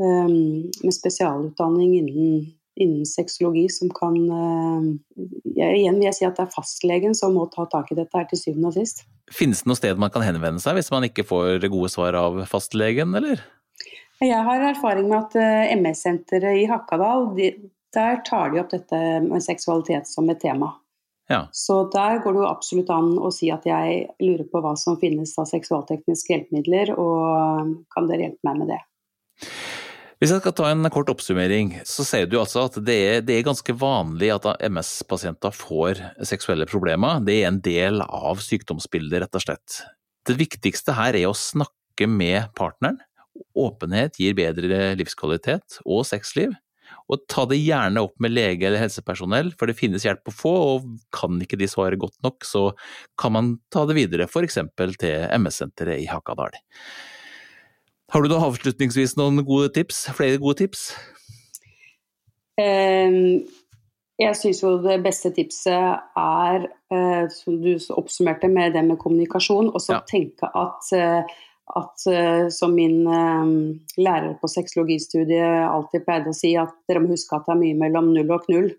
um, 0.03 0.67
med 0.83 0.97
spesialutdanning 0.97 1.95
innen 2.01 2.51
innen 2.81 3.07
sexologi 3.07 3.67
som 3.69 3.91
kan 3.93 4.15
uh, 4.33 4.85
Igjen 5.53 5.99
vil 5.99 6.07
jeg 6.07 6.17
si 6.17 6.25
at 6.25 6.39
det 6.39 6.47
er 6.47 6.55
fastlegen 6.55 7.17
som 7.17 7.35
må 7.37 7.45
ta 7.53 7.67
tak 7.69 7.91
i 7.93 7.99
dette 7.99 8.17
her 8.17 8.25
til 8.31 8.41
syvende 8.41 8.71
og 8.71 8.79
sist. 8.79 9.05
Finnes 9.33 9.61
det 9.61 9.69
noe 9.69 9.79
sted 9.79 10.01
man 10.01 10.13
kan 10.13 10.25
henvende 10.25 10.63
seg 10.63 10.79
hvis 10.79 10.89
man 10.95 11.05
ikke 11.09 11.27
får 11.29 11.67
gode 11.69 11.91
svar 11.93 12.17
av 12.19 12.41
fastlegen, 12.49 13.13
eller? 13.19 13.43
Jeg 14.23 14.41
har 14.47 14.65
erfaring 14.71 15.11
med 15.11 15.19
at 15.19 15.37
uh, 15.37 15.75
MS-senteret 15.77 16.63
i 16.63 16.67
Hakadal, 16.71 17.33
de, 17.37 17.51
der 17.93 18.21
tar 18.25 18.53
de 18.53 18.63
opp 18.63 18.71
dette 18.73 19.01
med 19.25 19.45
seksualitet 19.45 20.09
som 20.09 20.31
et 20.33 20.41
tema. 20.41 20.71
Ja. 21.33 21.47
Så 21.57 21.79
der 21.93 22.21
går 22.23 22.35
det 22.35 22.43
jo 22.43 22.49
absolutt 22.51 22.91
an 22.93 23.15
å 23.17 23.31
si 23.33 23.49
at 23.55 23.65
jeg 23.69 24.03
lurer 24.21 24.45
på 24.53 24.61
hva 24.61 24.75
som 24.77 24.99
finnes 25.01 25.33
av 25.41 25.49
seksualtekniske 25.49 26.35
hjelpemidler, 26.35 26.93
og 27.01 27.79
kan 27.95 28.11
dere 28.11 28.29
hjelpe 28.29 28.51
meg 28.51 28.61
med 28.61 28.75
det? 28.75 28.83
Hvis 30.23 30.31
jeg 30.31 30.43
skal 30.45 30.55
ta 30.55 30.69
en 30.71 30.87
kort 30.95 31.09
oppsummering, 31.11 31.73
så 31.89 32.05
sier 32.07 32.29
du 32.31 32.37
altså 32.39 32.69
at 32.69 32.77
det 32.87 32.95
er, 32.95 33.25
det 33.27 33.41
er 33.41 33.47
ganske 33.49 33.75
vanlig 33.75 34.29
at 34.31 34.45
MS-pasienter 34.69 35.51
får 35.57 35.99
seksuelle 36.29 36.69
problemer. 36.71 37.19
Det 37.27 37.41
er 37.41 37.49
en 37.49 37.59
del 37.65 38.05
av 38.05 38.39
sykdomsbildet, 38.45 39.25
rett 39.25 39.41
og 39.41 39.43
slett. 39.43 39.81
Det 40.23 40.37
viktigste 40.39 40.95
her 40.95 41.19
er 41.19 41.27
å 41.27 41.35
snakke 41.35 42.07
med 42.07 42.53
partneren. 42.55 43.01
Åpenhet 43.59 44.21
gir 44.23 44.37
bedre 44.39 44.93
livskvalitet 45.01 45.81
og 45.83 46.07
sexliv. 46.07 46.55
Og 47.13 47.25
ta 47.29 47.45
det 47.49 47.61
gjerne 47.61 48.03
opp 48.07 48.15
med 48.23 48.33
lege 48.33 48.69
eller 48.69 48.81
helsepersonell, 48.81 49.53
for 49.59 49.69
det 49.69 49.77
finnes 49.77 50.07
hjelp 50.07 50.31
å 50.31 50.35
få, 50.35 50.53
og 50.75 50.91
kan 51.15 51.37
ikke 51.45 51.59
de 51.61 51.69
svare 51.69 51.99
godt 52.01 52.17
nok, 52.25 52.47
så 52.49 52.71
kan 53.21 53.35
man 53.37 53.55
ta 53.73 53.85
det 53.89 53.99
videre, 53.99 54.29
f.eks. 54.31 54.61
til 55.03 55.27
MS-senteret 55.37 56.01
i 56.01 56.09
Hakadal. 56.09 56.57
Har 58.13 58.25
du 58.25 58.29
da 58.29 58.43
avslutningsvis 58.45 59.17
noen 59.17 59.41
gode 59.49 59.71
tips? 59.77 60.05
Flere 60.17 60.41
gode 60.41 60.59
tips? 60.65 60.91
Um, 62.61 63.45
jeg 64.21 64.37
syns 64.37 64.61
jo 64.61 64.75
det 64.85 64.99
beste 65.05 65.33
tipset 65.33 66.19
er, 66.21 66.67
uh, 66.93 67.25
som 67.33 67.57
du 67.63 67.73
oppsummerte, 67.97 68.51
med 68.53 68.77
det 68.77 68.85
med 68.85 69.01
kommunikasjon. 69.01 69.73
Og 69.73 69.81
så 69.81 69.97
ja. 69.97 70.03
tenke 70.09 70.51
at, 70.53 70.93
uh, 70.93 71.41
at 71.79 72.07
uh, 72.13 72.47
som 72.53 72.75
min 72.77 73.03
lærer 73.07 74.33
på 74.41 74.51
sexologistudiet 74.51 75.67
alltid 75.67 76.07
pleide 76.07 76.33
å 76.33 76.37
si, 76.37 76.55
at 76.61 76.75
dere 76.89 77.03
må 77.05 77.13
huske 77.15 77.37
at 77.37 77.47
det 77.49 77.55
er 77.55 77.63
mye 77.63 77.79
mellom 77.85 78.11
null 78.15 78.35
og 78.37 78.49
knull. 78.49 78.73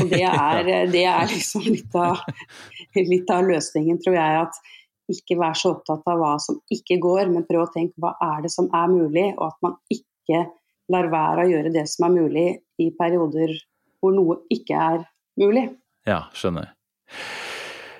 Og 0.00 0.10
det 0.12 0.24
er, 0.48 0.72
det 0.92 1.04
er 1.08 1.30
liksom 1.30 1.68
litt 1.68 1.96
av, 1.96 2.20
litt 3.12 3.32
av 3.32 3.48
løsningen, 3.48 4.00
tror 4.04 4.18
jeg. 4.18 4.42
at 4.46 4.60
ikke 5.08 5.38
være 5.40 5.56
så 5.56 5.72
opptatt 5.72 6.08
av 6.10 6.20
hva 6.20 6.34
som 6.42 6.58
ikke 6.72 6.98
går, 7.00 7.30
men 7.32 7.46
prøve 7.48 7.68
å 7.68 7.72
tenke 7.72 7.96
hva 8.02 8.14
er 8.24 8.44
det 8.44 8.52
som 8.52 8.68
er 8.76 8.90
mulig, 8.92 9.30
og 9.38 9.46
at 9.48 9.60
man 9.64 9.78
ikke 9.92 10.44
lar 10.92 11.10
være 11.12 11.44
å 11.44 11.52
gjøre 11.52 11.72
det 11.72 11.84
som 11.88 12.08
er 12.08 12.16
mulig 12.16 12.48
i 12.80 12.90
perioder 12.96 13.54
hvor 13.98 14.14
noe 14.14 14.40
ikke 14.52 14.78
er 14.92 15.06
mulig. 15.40 15.68
Ja, 16.08 16.26
skjønner. 16.36 16.74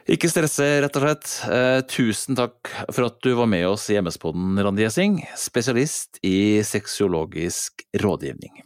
Ikke 0.08 0.30
stresse, 0.32 0.64
rett 0.80 0.94
og 0.96 1.02
slett. 1.04 1.32
Eh, 1.52 1.80
tusen 1.84 2.36
takk 2.38 2.70
for 2.88 3.10
at 3.10 3.18
du 3.20 3.34
var 3.36 3.48
med 3.50 3.66
oss 3.68 3.90
i 3.92 3.98
MS-poden, 4.00 4.56
Randi 4.64 4.86
Gjessing, 4.86 5.18
spesialist 5.36 6.16
i 6.24 6.64
sexologisk 6.64 7.84
rådgivning. 8.00 8.62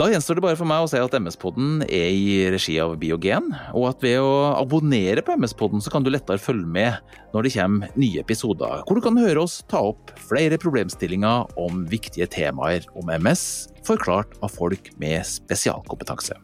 Da 0.00 0.08
gjenstår 0.08 0.38
det 0.38 0.42
bare 0.42 0.56
for 0.58 0.66
meg 0.66 0.82
å 0.82 0.88
si 0.90 0.98
at 0.98 1.14
MS-podden 1.14 1.84
er 1.84 2.08
i 2.10 2.48
regi 2.50 2.74
av 2.82 2.96
Biogen, 2.98 3.52
og 3.76 3.84
at 3.92 4.02
ved 4.02 4.16
å 4.18 4.32
abonnere 4.56 5.22
på 5.22 5.36
MS-podden 5.38 5.84
så 5.84 5.92
kan 5.94 6.02
du 6.02 6.10
lettere 6.10 6.42
følge 6.42 6.66
med 6.66 6.96
når 7.34 7.46
det 7.46 7.52
kommer 7.54 7.92
nye 8.00 8.24
episoder, 8.24 8.80
hvor 8.88 8.98
du 8.98 9.04
kan 9.04 9.20
høre 9.20 9.44
oss 9.44 9.60
ta 9.70 9.84
opp 9.92 10.10
flere 10.24 10.58
problemstillinger 10.58 11.52
om 11.60 11.84
viktige 11.92 12.26
temaer 12.32 12.88
om 12.98 13.12
MS, 13.12 13.44
forklart 13.86 14.34
av 14.42 14.56
folk 14.56 14.90
med 14.98 15.22
spesialkompetanse. 15.28 16.34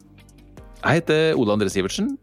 Jeg 0.77 1.01
heter 1.01 1.35
Ole 1.35 1.57
André 1.57 1.73
Sivertsen. 1.73 2.13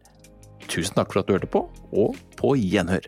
Tusen 0.68 0.96
takk 0.96 1.12
for 1.12 1.22
at 1.22 1.28
du 1.28 1.36
hørte 1.36 1.50
på, 1.50 1.66
og 1.92 2.16
på 2.38 2.54
gjenhør. 2.58 3.06